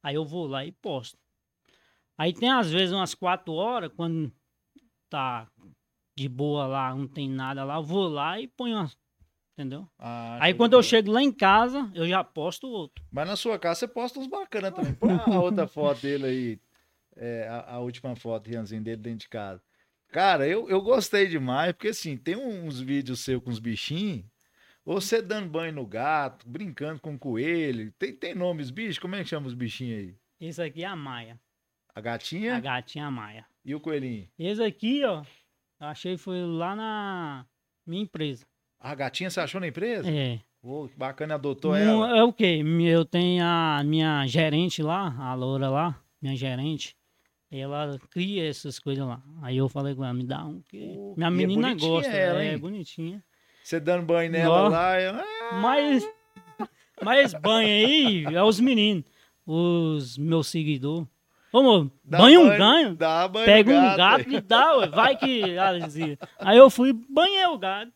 [0.02, 1.18] Aí eu vou lá e posto.
[2.16, 4.32] Aí tem às vezes umas 4 horas, quando
[5.08, 5.50] tá
[6.16, 8.90] de boa lá, não tem nada lá, eu vou lá e ponho uma,
[9.52, 9.88] entendeu?
[9.98, 13.04] Ah, Aí quando eu chego lá em casa, eu já posto outro.
[13.10, 14.94] Mas na sua casa você posta uns bacanas também.
[14.94, 16.60] Põe a outra foto dele aí.
[17.16, 19.60] é, a, a última foto, Rianzinho, dele dentro de casa.
[20.08, 24.24] Cara, eu, eu gostei demais, porque assim, tem uns vídeos seus com os bichinhos.
[24.84, 27.90] Você dando banho no gato, brincando com o coelho.
[27.98, 29.00] Tem, tem nomes, bicho?
[29.00, 30.14] Como é que chama os bichinhos aí?
[30.40, 31.40] Esse aqui é a Maia,
[31.94, 33.46] A gatinha a gatinha Maia.
[33.64, 34.28] e o coelhinho.
[34.38, 35.22] Esse aqui, ó,
[35.80, 37.46] eu achei que foi lá na
[37.86, 38.44] minha empresa.
[38.78, 40.10] A gatinha você achou na empresa?
[40.10, 40.38] É.
[40.60, 42.16] Que bacana, adotou ela.
[42.18, 42.62] é o quê?
[42.82, 46.94] Eu tenho a minha gerente lá, a Loura lá, minha gerente.
[47.50, 49.22] Ela cria essas coisas lá.
[49.40, 50.78] Aí eu falei com ela, me dá um que.
[50.94, 52.58] Pô, Minha é menina bonitinha gosta, ela, é hein?
[52.58, 53.24] bonitinha.
[53.64, 54.96] Você dando banho nela lá.
[55.00, 55.24] Ela...
[55.54, 56.06] Mas,
[57.02, 59.04] mas banho aí é os meninos,
[59.46, 61.08] os meus seguidores.
[61.50, 62.94] Ô, banho um ganho.
[62.94, 65.40] Dá banho Pega no um gato e dá, ué, vai que
[65.86, 66.18] dizia.
[66.38, 67.92] Aí eu fui banhei o gato.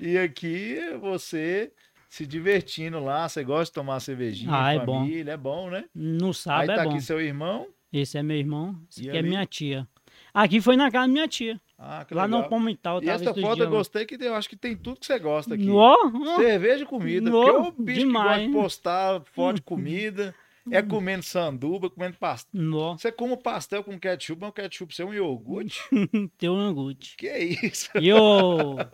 [0.00, 1.72] E aqui você
[2.08, 5.00] se divertindo lá, você gosta de tomar cervejinha, Ah, é bom.
[5.00, 5.84] família, é bom, né?
[5.94, 6.90] No Aí sábado tá é bom.
[6.90, 7.66] aqui seu irmão.
[7.92, 9.28] Esse é meu irmão, esse E aqui é ali?
[9.28, 9.88] minha tia.
[10.32, 11.60] Aqui foi na casa da minha tia.
[11.84, 12.48] Ah, lá legal.
[12.48, 15.18] no eu E essa foto eu gostei que eu acho que tem tudo que você
[15.18, 15.68] gosta aqui.
[15.68, 15.96] Ó.
[16.36, 17.28] Cerveja e comida.
[17.28, 20.32] Nó, porque o bicho demais, que gosta de postar foto de comida,
[20.70, 22.52] é comendo sanduba, comendo pastel.
[22.96, 25.80] Você come pastel com ketchup, mas o ketchup seu é um iogurte?
[26.38, 27.16] teu angute.
[27.16, 27.90] que é isso?
[28.00, 28.76] E eu.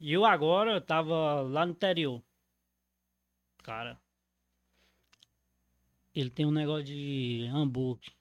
[0.00, 2.22] E eu agora eu tava lá no interior.
[3.64, 3.98] Cara.
[6.14, 8.12] Ele tem um negócio de hambúrguer.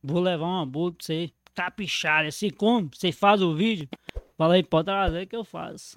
[0.00, 2.26] Vou levar um hambúrguer pra você caprichar.
[2.26, 3.88] Assim como você faz o vídeo.
[4.36, 5.94] Fala aí, pode trazer que eu faço.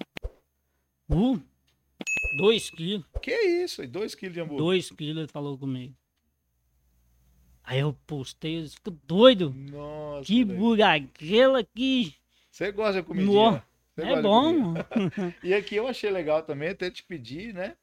[1.08, 1.40] Uh,
[2.38, 3.04] dois quilos.
[3.22, 3.82] Que é isso?
[3.82, 4.64] E dois quilos de hambúrguer.
[4.64, 5.94] Dois quilos ele falou comigo.
[7.64, 9.52] Aí eu postei, eu fico doido.
[9.52, 10.24] Nossa.
[10.24, 10.58] Que velho.
[10.58, 12.14] bugaguela que.
[12.50, 13.62] Você gosta de comidinha?
[13.94, 14.74] Você É bom.
[15.42, 17.76] E aqui eu achei legal também, até te pedir, né?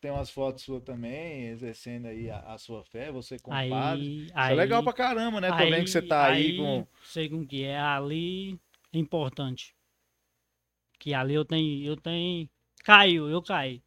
[0.00, 4.30] Tem umas fotos suas também, exercendo aí a, a sua fé, você com Aí, padre.
[4.34, 5.48] Aí, é legal pra caramba, né?
[5.50, 6.86] Tô vendo que você tá aí, com.
[7.04, 8.58] Sei com que é ali
[8.92, 9.74] é importante.
[10.98, 12.48] Que ali eu tenho, eu tenho,
[12.84, 13.82] caiu, eu caí.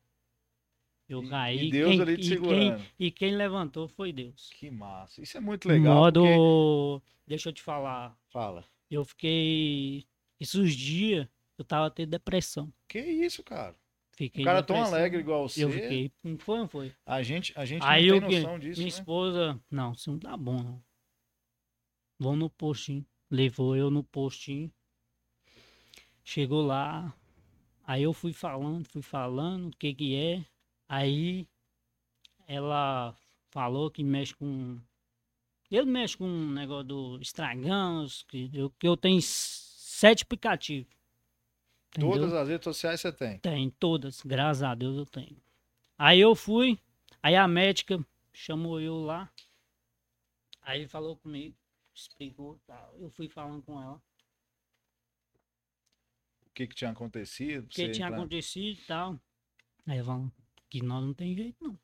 [1.07, 1.67] Eu E- caí.
[1.67, 2.85] e Deus quem, ali te e quem, segurando.
[2.99, 4.49] e quem levantou foi Deus.
[4.59, 5.21] Que massa.
[5.21, 5.95] Isso é muito legal.
[5.95, 8.63] modo, porque- deixa eu te falar, Fala.
[8.91, 10.05] eu fiquei
[10.39, 12.71] esses dias eu tava tendo depressão.
[12.87, 13.75] Que isso, cara?
[14.19, 14.97] Fiquei Um cara tão depressão.
[14.97, 15.63] alegre igual você.
[15.63, 16.93] Eu fiquei, não foi, não foi.
[17.05, 18.99] A gente, a gente Aí não eu tem noção disso, minha né?
[18.99, 20.83] esposa, não, isso não tá bom não.
[22.19, 23.05] Vamos no postinho.
[23.31, 24.69] Levou eu no postinho.
[26.21, 27.15] Chegou lá.
[27.85, 30.45] Aí eu fui falando, fui falando o que que é.
[30.89, 31.47] Aí
[32.45, 33.15] ela
[33.49, 34.81] falou que mexe com
[35.71, 40.91] ele mexe com um negócio do estragão, que eu, que eu tenho sete aplicativos.
[41.91, 42.11] Entendeu?
[42.11, 43.39] Todas as redes sociais você tem.
[43.39, 45.35] Tem, todas, graças a Deus eu tenho.
[45.97, 46.79] Aí eu fui,
[47.21, 49.29] aí a médica chamou eu lá,
[50.61, 51.55] aí falou comigo,
[51.93, 52.95] explicou e tal.
[52.99, 54.01] Eu fui falando com ela
[56.45, 57.65] O que, que tinha acontecido?
[57.65, 59.19] o que tinha acontecido e tal.
[59.87, 60.31] Aí falou
[60.69, 61.77] que nós não tem jeito não.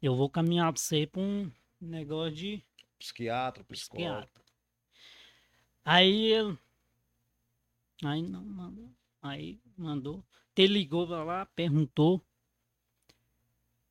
[0.00, 2.64] Eu vou caminhar pra você pra um negócio de
[2.98, 4.22] Psiquiatra, psicólogo.
[4.22, 4.42] psiquiatra.
[5.84, 6.58] Aí ele.
[8.04, 8.90] Aí não mandou.
[9.22, 10.24] Aí mandou.
[10.56, 12.24] Ele ligou lá, perguntou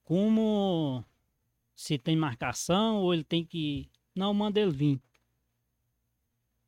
[0.03, 1.03] como
[1.75, 3.89] se tem marcação ou ele tem que.
[4.15, 5.01] Não, manda ele vir.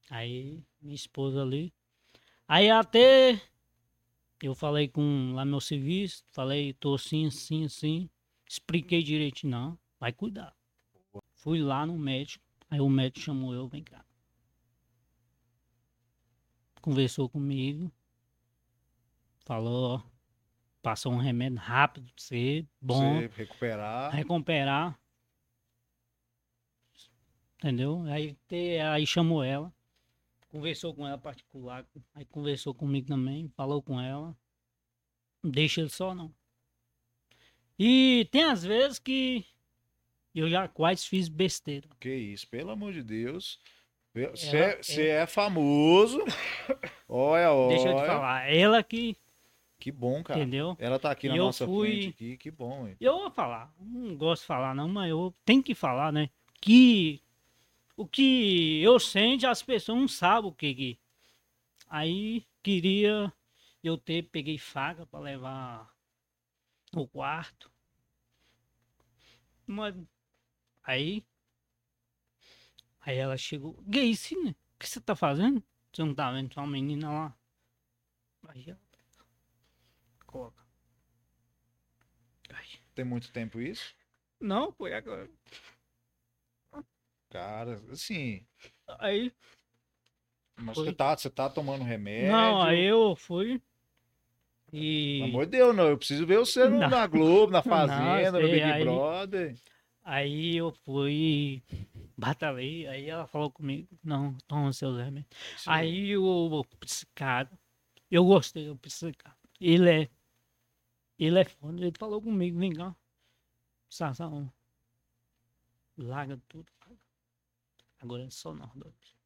[0.09, 1.73] Aí minha esposa ali.
[2.47, 3.41] Aí até
[4.41, 8.09] eu falei com lá meu serviço, falei, tô assim, assim, assim.
[8.47, 10.55] Expliquei direito, não, vai cuidar.
[11.35, 14.05] Fui lá no médico, aí o médico chamou eu, vem cá.
[16.91, 17.91] Conversou comigo,
[19.43, 20.01] falou, ó,
[20.81, 24.15] passou um remédio rápido pra você, bom, Você recuperar.
[24.15, 24.99] recuperar.
[27.57, 28.03] Entendeu?
[28.03, 29.69] Aí, te- aí chamou ela,
[30.47, 31.85] conversou com ela particular,
[32.15, 34.33] aí conversou comigo também, falou com ela.
[35.43, 36.33] Não deixa ele só não.
[37.77, 39.45] E tem às vezes que
[40.33, 41.89] eu já quase fiz besteira.
[41.99, 43.59] Que isso, pelo amor de Deus.
[44.25, 46.19] Você é, você é famoso.
[47.07, 47.69] Olha, olha.
[47.75, 49.15] Deixa eu te falar, ela que,
[49.79, 50.39] Que bom, cara.
[50.39, 50.75] entendeu?
[50.79, 52.37] Ela tá aqui na eu nossa fui- frente aqui.
[52.37, 52.95] Que bom, hein?
[52.99, 56.29] Eu vou falar, não gosto de falar não, mas eu tenho que falar, né?
[56.59, 57.21] Que
[57.95, 60.99] o que eu sente, as pessoas não sabem o que que.
[61.89, 63.31] Aí queria
[63.83, 65.89] eu ter, peguei faca para levar
[66.93, 67.71] no quarto.
[69.65, 69.95] Mas
[70.83, 71.23] aí
[73.09, 74.51] aí ela chegou, que isso, né?
[74.51, 75.63] O que você tá fazendo?
[75.91, 77.37] Você não tá vendo sua menina lá?
[78.49, 78.79] Aí ela
[80.25, 80.63] coloca.
[82.53, 82.65] Ai.
[82.93, 83.95] Tem muito tempo isso?
[84.39, 85.29] Não, foi agora.
[87.29, 88.45] Cara, assim.
[88.99, 89.33] Aí.
[90.55, 90.85] Mas Foi.
[90.85, 92.31] você tá, você tá tomando remédio.
[92.31, 93.61] Não, aí eu fui.
[94.71, 95.19] E.
[95.19, 95.87] Pelo amor de Deus, não.
[95.87, 99.55] Eu preciso ver você no- na Globo, na Não, Fazenda, no Big aí- Brother.
[100.07, 101.61] Aí eu fui.
[102.17, 102.87] Batalhei.
[102.87, 105.27] Aí ela falou comigo: Não, toma seus remédios.
[105.57, 105.69] Sim.
[105.69, 107.59] Aí o psiquiatra.
[108.09, 109.37] Eu gostei do psiquiatra.
[109.59, 110.09] Ele é.
[111.19, 111.81] Ele é foda.
[111.81, 112.95] Ele falou comigo: Vem cá.
[113.89, 114.49] Sassão.
[115.97, 116.71] Larga tudo.
[117.99, 119.17] Agora é só nós dois.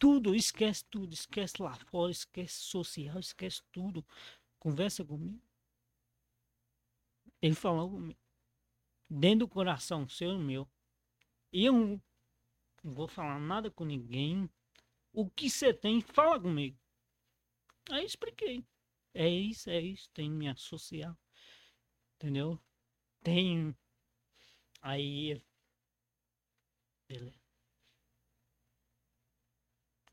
[0.00, 1.14] Tudo, esquece tudo.
[1.14, 4.04] Esquece lá fora, esquece social, esquece tudo.
[4.58, 5.40] Conversa comigo.
[7.44, 8.18] Ele falou comigo.
[9.10, 10.66] dentro do coração seu e meu.
[11.52, 14.48] Eu não vou falar nada com ninguém.
[15.12, 16.78] O que você tem, fala comigo.
[17.90, 18.64] Aí expliquei.
[19.12, 20.08] É isso, é isso.
[20.14, 21.14] Tem minha social.
[22.14, 22.58] Entendeu?
[23.22, 23.76] Tem.
[24.80, 25.38] Aí.
[27.06, 27.38] Beleza.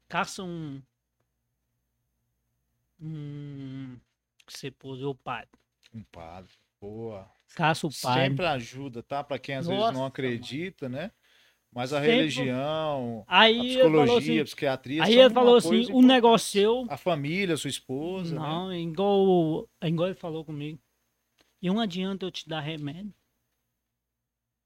[0.10, 0.84] Caça um.
[3.00, 3.98] Um.
[4.46, 5.58] Que você pôs o padre.
[5.94, 6.52] Um padre.
[6.82, 7.30] Boa.
[7.56, 8.24] Caça o padre.
[8.24, 9.24] Sempre ajuda, tá?
[9.24, 11.12] Pra quem às vezes Nossa, não acredita, né?
[11.74, 14.44] Mas a Sempre- religião, a Aí ele falou psicologia, a assim.
[14.46, 15.04] psiquiatria.
[15.04, 16.86] Aí ele falou assim: o negócio seu.
[16.90, 18.36] A família, sua esposa.
[18.36, 18.42] né?
[18.42, 20.80] Não, igual, igual ele falou comigo.
[21.62, 23.14] E não adianta eu te dar remédio.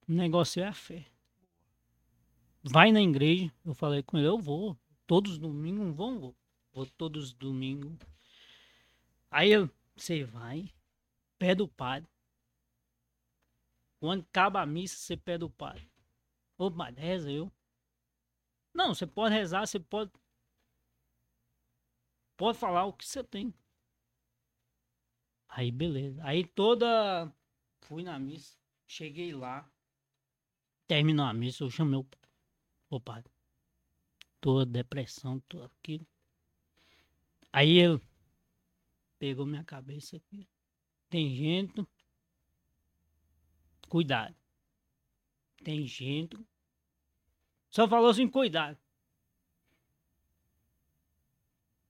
[0.08, 1.06] O negócio é a fé.
[2.64, 3.52] Vai na igreja.
[3.64, 4.76] Eu falei com ele, eu vou.
[5.06, 6.36] Todos os domingos, não vou, vou.
[6.74, 7.94] Vou todos os domingos.
[9.30, 10.70] Aí eu, você vai,
[11.38, 12.10] pede o padre.
[14.00, 15.90] Quando acaba a missa, você pede o padre.
[16.58, 17.52] Ô, padre, reza eu.
[18.74, 20.12] Não, você pode rezar, você pode.
[22.38, 23.54] Pode falar o que você tem.
[25.48, 26.22] Aí, beleza.
[26.24, 27.34] Aí toda.
[27.82, 28.58] Fui na missa.
[28.88, 29.70] Cheguei lá.
[30.88, 32.30] Terminou a missa, eu chamei o padre.
[32.90, 33.32] Ô padre.
[34.40, 36.06] Tô depressão, tô aquilo.
[37.52, 38.00] Aí ele
[39.18, 40.48] pegou minha cabeça aqui.
[41.16, 41.88] Tem gente.
[43.88, 44.36] Cuidado.
[45.64, 46.38] Tem gente.
[47.70, 48.78] Só falou assim, cuidado.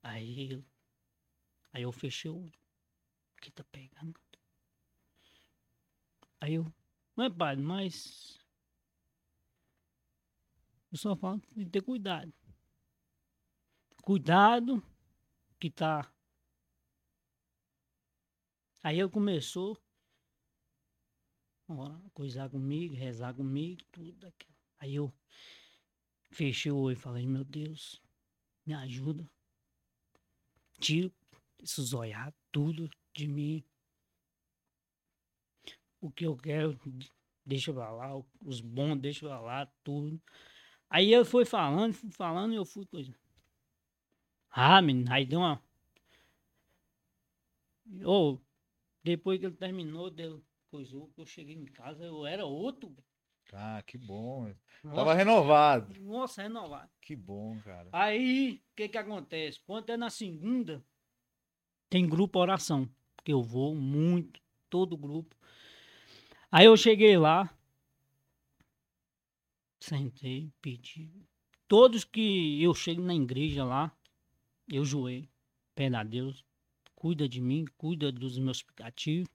[0.04, 0.64] Aí, eu-
[1.74, 2.46] aí eu fechei o
[3.42, 4.14] que tá pegando?
[6.40, 6.72] Aí eu,
[7.16, 8.38] mas padre, mas.
[10.92, 12.32] Eu só falo que ter cuidado.
[14.04, 14.84] Cuidado
[15.60, 16.15] que tá.
[18.86, 19.76] Aí ele começou
[21.68, 24.56] a coisar comigo, rezar comigo, tudo aquilo.
[24.78, 25.12] Aí eu
[26.30, 28.00] fechei o olho e falei, meu Deus,
[28.64, 29.28] me ajuda.
[30.80, 31.12] Tira
[31.64, 33.64] esses olhar tudo de mim.
[36.00, 36.80] O que eu quero,
[37.44, 38.24] deixa pra lá.
[38.40, 40.22] Os bons, deixa pra lá, tudo.
[40.92, 43.12] Aí ele foi falando, fui falando e eu fui coisa.
[44.52, 45.60] Ah, menino, aí deu uma.
[48.04, 48.40] Ô,
[49.06, 52.94] depois que ele terminou, deu coisou, que eu cheguei em casa, eu era outro.
[53.54, 54.52] Ah, que bom.
[54.84, 56.02] Nossa, Tava renovado.
[56.02, 56.90] Nossa, renovado.
[57.00, 57.88] Que bom, cara.
[57.94, 59.60] Aí, o que que acontece?
[59.62, 60.84] Quando é na segunda,
[61.88, 62.90] tem grupo oração.
[63.24, 65.36] Que eu vou muito, todo grupo.
[66.52, 67.56] Aí eu cheguei lá,
[69.80, 71.12] sentei, pedi.
[71.68, 73.96] Todos que eu chego na igreja lá,
[74.68, 75.30] eu joelho,
[75.76, 76.44] pede a Deus,
[76.96, 79.30] cuida de mim, cuida dos meus aplicativos.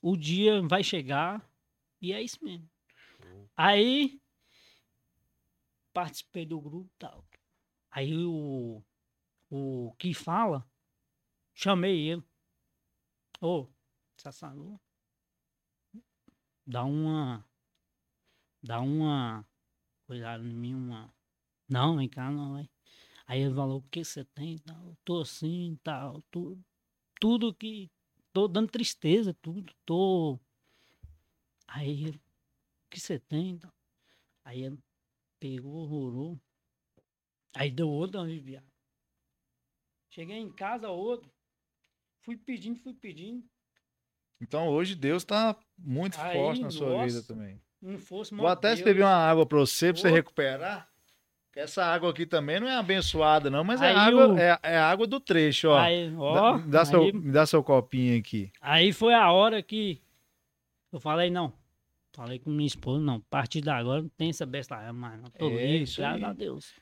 [0.00, 1.48] O dia vai chegar
[2.00, 2.68] e é isso mesmo.
[3.56, 4.20] Aí
[5.92, 7.24] participei do grupo tal.
[7.90, 8.82] Aí o,
[9.48, 10.68] o que fala,
[11.54, 12.24] chamei ele.
[13.40, 13.68] Ô,
[14.16, 14.80] Sassalu,
[16.66, 17.44] dá uma.
[18.62, 19.46] Dá uma.
[20.06, 21.14] Cuidado em mim, uma.
[21.68, 22.68] Não, vem cá, não, vai.
[23.26, 24.58] Aí ele falou, o que você tem?
[24.58, 26.62] Tal, tô assim, tal, tudo.
[27.20, 27.90] Tudo que.
[28.32, 29.72] Tô dando tristeza, tudo.
[29.86, 30.38] Tô.
[31.66, 33.58] Aí ele, o que você tem?
[33.58, 33.72] Tal.
[34.44, 34.78] Aí ele
[35.40, 36.40] pegou, orou.
[37.54, 38.66] Aí deu outra aliviada.
[40.10, 41.32] Cheguei em casa, outro.
[42.22, 43.44] Fui pedindo, fui pedindo.
[44.40, 47.60] Então hoje Deus tá muito Aí, forte na sua vida nossa, também.
[47.80, 50.92] Não fosse Vou até escrever uma água pra você, pra você recuperar.
[51.56, 54.76] Essa água aqui também não é abençoada, não, mas é Aí água, o- é, é
[54.76, 55.78] água do trecho, ó.
[55.78, 58.50] Aí, Dá- ó, me, dá aí, seu, me dá seu copinho aqui.
[58.60, 60.00] aí foi a hora que
[60.92, 61.52] eu falei, não.
[62.12, 63.16] Falei com minha esposa, não.
[63.16, 65.30] A partir de agora não tem essa besta mais, não.
[65.30, 66.72] Tô É livre, graças a Deus.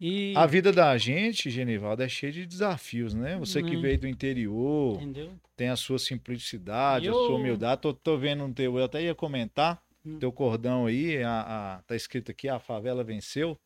[0.00, 3.36] E, A vida da gente, Genivaldo, é cheia de desafios, né?
[3.38, 3.82] Você que Né.
[3.82, 5.32] veio do interior, entendeu?
[5.56, 7.82] tem a sua simplicidade, a Eu- sua humildade.
[7.82, 10.18] Tô, tô vendo no teu, eu até ia comentar, Hum.
[10.18, 13.58] teu cordão aí, a, a- tá escrito aqui, a favela venceu.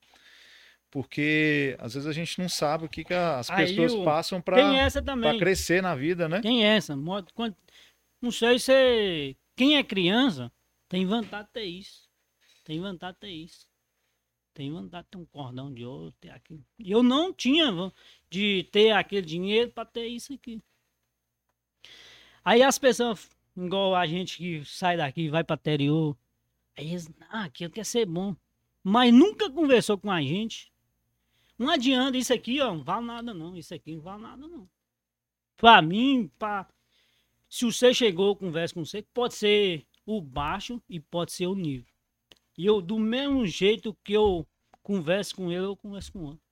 [0.91, 4.41] Porque às vezes a gente não sabe o que, que as Aí pessoas o- passam
[4.41, 5.37] para essa também.
[5.39, 6.41] crescer na vida, né?
[6.41, 6.97] Tem essa.
[6.97, 7.57] mo- quando-
[8.22, 9.37] Não sei se.
[9.57, 10.51] Quem é criança
[10.89, 12.09] tem vontade de ter isso.
[12.64, 13.66] Tem vontade de ter isso.
[14.55, 16.64] Tem vontade de ter um cordão de ouro, ter aquilo.
[16.78, 17.66] E eu não tinha
[18.30, 20.61] de ter aquele dinheiro para ter isso aqui.
[22.45, 26.16] Aí as pessoas, igual a gente que sai daqui e vai para interior,
[26.76, 28.36] aí eles, ah, aquilo quer ser bom.
[28.82, 30.72] Mas nunca conversou com a gente.
[31.58, 33.56] Não adianta isso aqui, ó, não vale nada não.
[33.56, 34.68] Isso aqui não vale nada não.
[35.56, 36.68] Pra mim, pra...
[37.48, 41.92] se você chegou, conversa com você, pode ser o baixo e pode ser o nível.
[42.56, 44.46] E eu, do mesmo jeito que eu
[44.82, 46.44] converso com ele, eu converso com outro.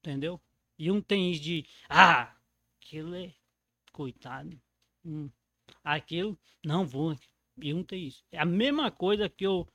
[0.00, 0.40] Entendeu?
[0.78, 2.34] E não tem isso de, ah,
[2.78, 3.34] aquilo é
[3.92, 4.60] coitado.
[5.04, 5.28] Hum,
[5.82, 7.16] aquilo, não vou.
[7.60, 8.24] E não tem isso.
[8.30, 9.66] É a mesma coisa que eu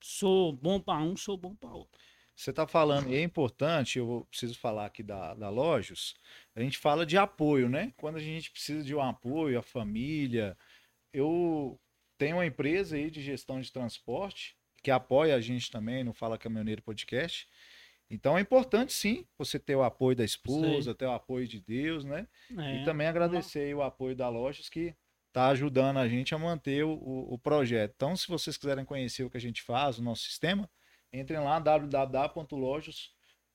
[0.00, 2.00] sou bom para um, sou bom para outro.
[2.34, 6.14] Você está falando, e é importante, eu preciso falar aqui da, da Lojos,
[6.54, 7.92] a gente fala de apoio, né?
[7.96, 10.56] Quando a gente precisa de um apoio, a família.
[11.12, 11.80] Eu
[12.16, 16.38] tenho uma empresa aí de gestão de transporte que apoia a gente também no Fala
[16.38, 17.48] Caminhoneiro Podcast.
[18.10, 20.94] Então é importante sim você ter o apoio da esposa, Sei.
[20.94, 22.26] ter o apoio de Deus, né?
[22.56, 24.94] É, E também agradecer o apoio da Lojas que
[25.38, 27.92] está ajudando a gente a manter o, o- o projeto.
[27.94, 30.68] Então, se vocês quiserem conhecer o que a gente faz, o nosso sistema,
[31.12, 31.58] entrem lá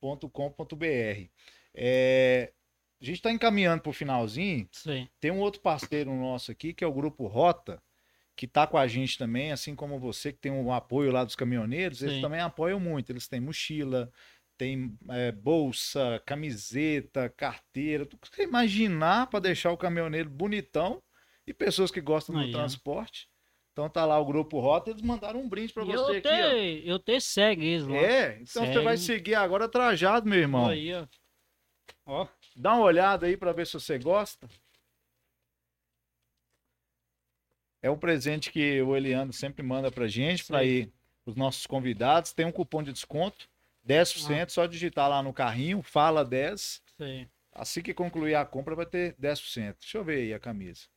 [0.02, 1.30] www.lojos.com.br.
[1.76, 2.54] É,
[3.02, 4.68] a gente está encaminhando para o finalzinho.
[4.72, 5.10] sei.
[5.20, 7.82] Tem um outro parceiro nosso aqui, que é o Grupo Rota,
[8.36, 11.36] que está com a gente também, assim como você, que tem um apoio lá dos
[11.36, 12.22] caminhoneiros, eles Sim.
[12.22, 13.12] também apoiam muito.
[13.12, 14.12] Eles têm mochila,
[14.58, 21.02] tem é, bolsa, camiseta, carteira, tudo que você imaginar para deixar o caminhoneiro bonitão
[21.46, 23.30] e pessoas que gostam Aí, do transporte.
[23.72, 26.88] Então tá lá o Grupo Rota, eles mandaram um brinde para você eu aqui, te,
[26.88, 27.96] eu te segue eles lá.
[27.98, 29.18] É, então você vai Segue.
[29.18, 30.68] seguir agora trajado, meu irmão.
[30.68, 31.08] Aí, ó.
[32.06, 34.48] Ó, Dá uma olhada aí para ver se você gosta.
[37.82, 40.92] É um presente que o Eliandro sempre manda pra gente, para ir
[41.26, 42.32] os nossos convidados.
[42.32, 43.50] Tem um cupom de desconto,
[43.86, 46.82] 10%, só digitar lá no carrinho, fala 10.
[46.98, 47.28] sei.
[47.52, 49.76] Assim que concluir a compra vai ter 10%.
[49.80, 50.88] Deixa eu ver aí a camisa.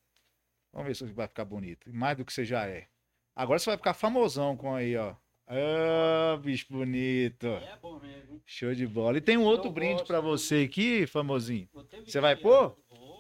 [0.77, 1.91] Vamos ver se vai ficar bonito.
[1.91, 2.87] Mais do que você já é.
[3.35, 5.17] Agora você vai ficar famosão com aí, ó.
[5.47, 7.47] Ah, bicho bonito.
[7.47, 8.43] É bom mesmo.
[8.45, 9.17] Show de bola.
[9.17, 11.67] E tem um outro Eu brinde pra você aqui, famosinho.
[12.05, 12.77] Você vai pôr?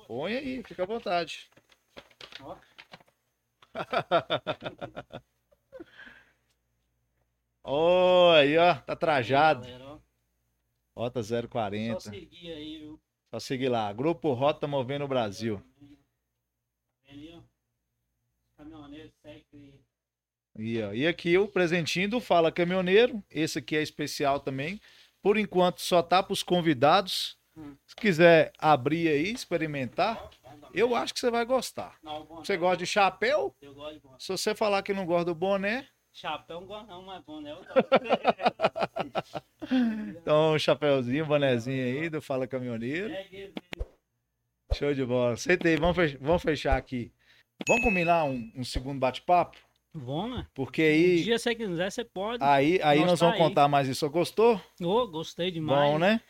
[0.07, 1.49] Põe aí, fica à vontade.
[2.43, 2.59] Ó.
[7.65, 9.63] Ó, aí, ó, tá trajado.
[9.63, 9.99] Galera, ó.
[10.95, 12.01] Rota Só 040.
[12.01, 13.01] seguir aí, viu?
[13.31, 13.91] Só seguir lá.
[13.95, 15.61] Grupo Rota Movendo o Brasil.
[17.09, 17.41] Ali, ó.
[18.57, 19.81] Caminhoneiro segue.
[20.59, 23.23] E, ó, e aqui o presentinho do Fala Caminhoneiro.
[23.31, 24.81] Esse aqui é especial também.
[25.23, 27.37] Por enquanto só tá pros convidados.
[27.57, 27.77] Hum.
[27.87, 30.31] Se quiser abrir aí, experimentar,
[30.73, 31.99] eu acho que você vai gostar.
[32.03, 33.55] Não, Você gosta de chapéu?
[33.61, 34.17] Eu gosto de boné.
[34.19, 37.61] Se você falar que não gosta do boné, Chapéu não gosto não, mas boné eu
[40.17, 43.11] então um chapéuzinho, bonezinho aí do Fala Caminhoneiro.
[43.11, 43.55] Segue ele.
[44.73, 45.37] Show de bola.
[45.65, 47.13] Aí, vamos fechar, vamos fechar aqui.
[47.67, 49.57] Vamos combinar um, um segundo bate-papo?
[49.95, 50.47] Vamos, né?
[50.55, 52.43] Porque Um aí, dia você quiser, você pode.
[52.45, 53.41] aí, aí Nós vamos aí.
[53.41, 54.09] contar mais isso.
[54.11, 54.61] Gostou?
[54.83, 55.91] Ô, gostei demais.
[55.93, 56.21] Bom, né?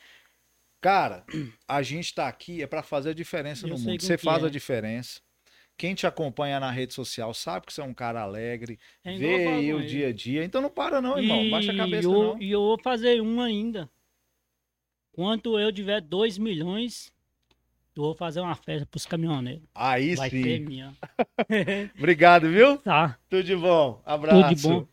[0.80, 1.24] Cara,
[1.66, 4.01] a gente tá aqui é pra fazer a diferença Eu no mundo.
[4.01, 4.47] Você faz é.
[4.47, 5.20] a diferença.
[5.76, 9.47] Quem te acompanha na rede social sabe que você é um cara alegre, É vê
[9.47, 10.45] aí o dia a dia.
[10.45, 11.51] Então não para não, irmão.
[11.51, 12.41] Baixa a cabeça eu, não.
[12.41, 13.91] E eu vou fazer um ainda.
[15.12, 17.12] Quando eu tiver 2 milhões,
[17.97, 19.65] vou fazer uma festa pros caminhoneiros.
[19.75, 20.43] Aí Vai sim.
[20.43, 20.93] ser minha.
[21.99, 22.79] Obrigado, viu?
[22.79, 23.19] Tá.
[23.29, 24.01] Tudo de bom.
[24.05, 24.43] Abraço.
[24.43, 24.87] Tudo de bom.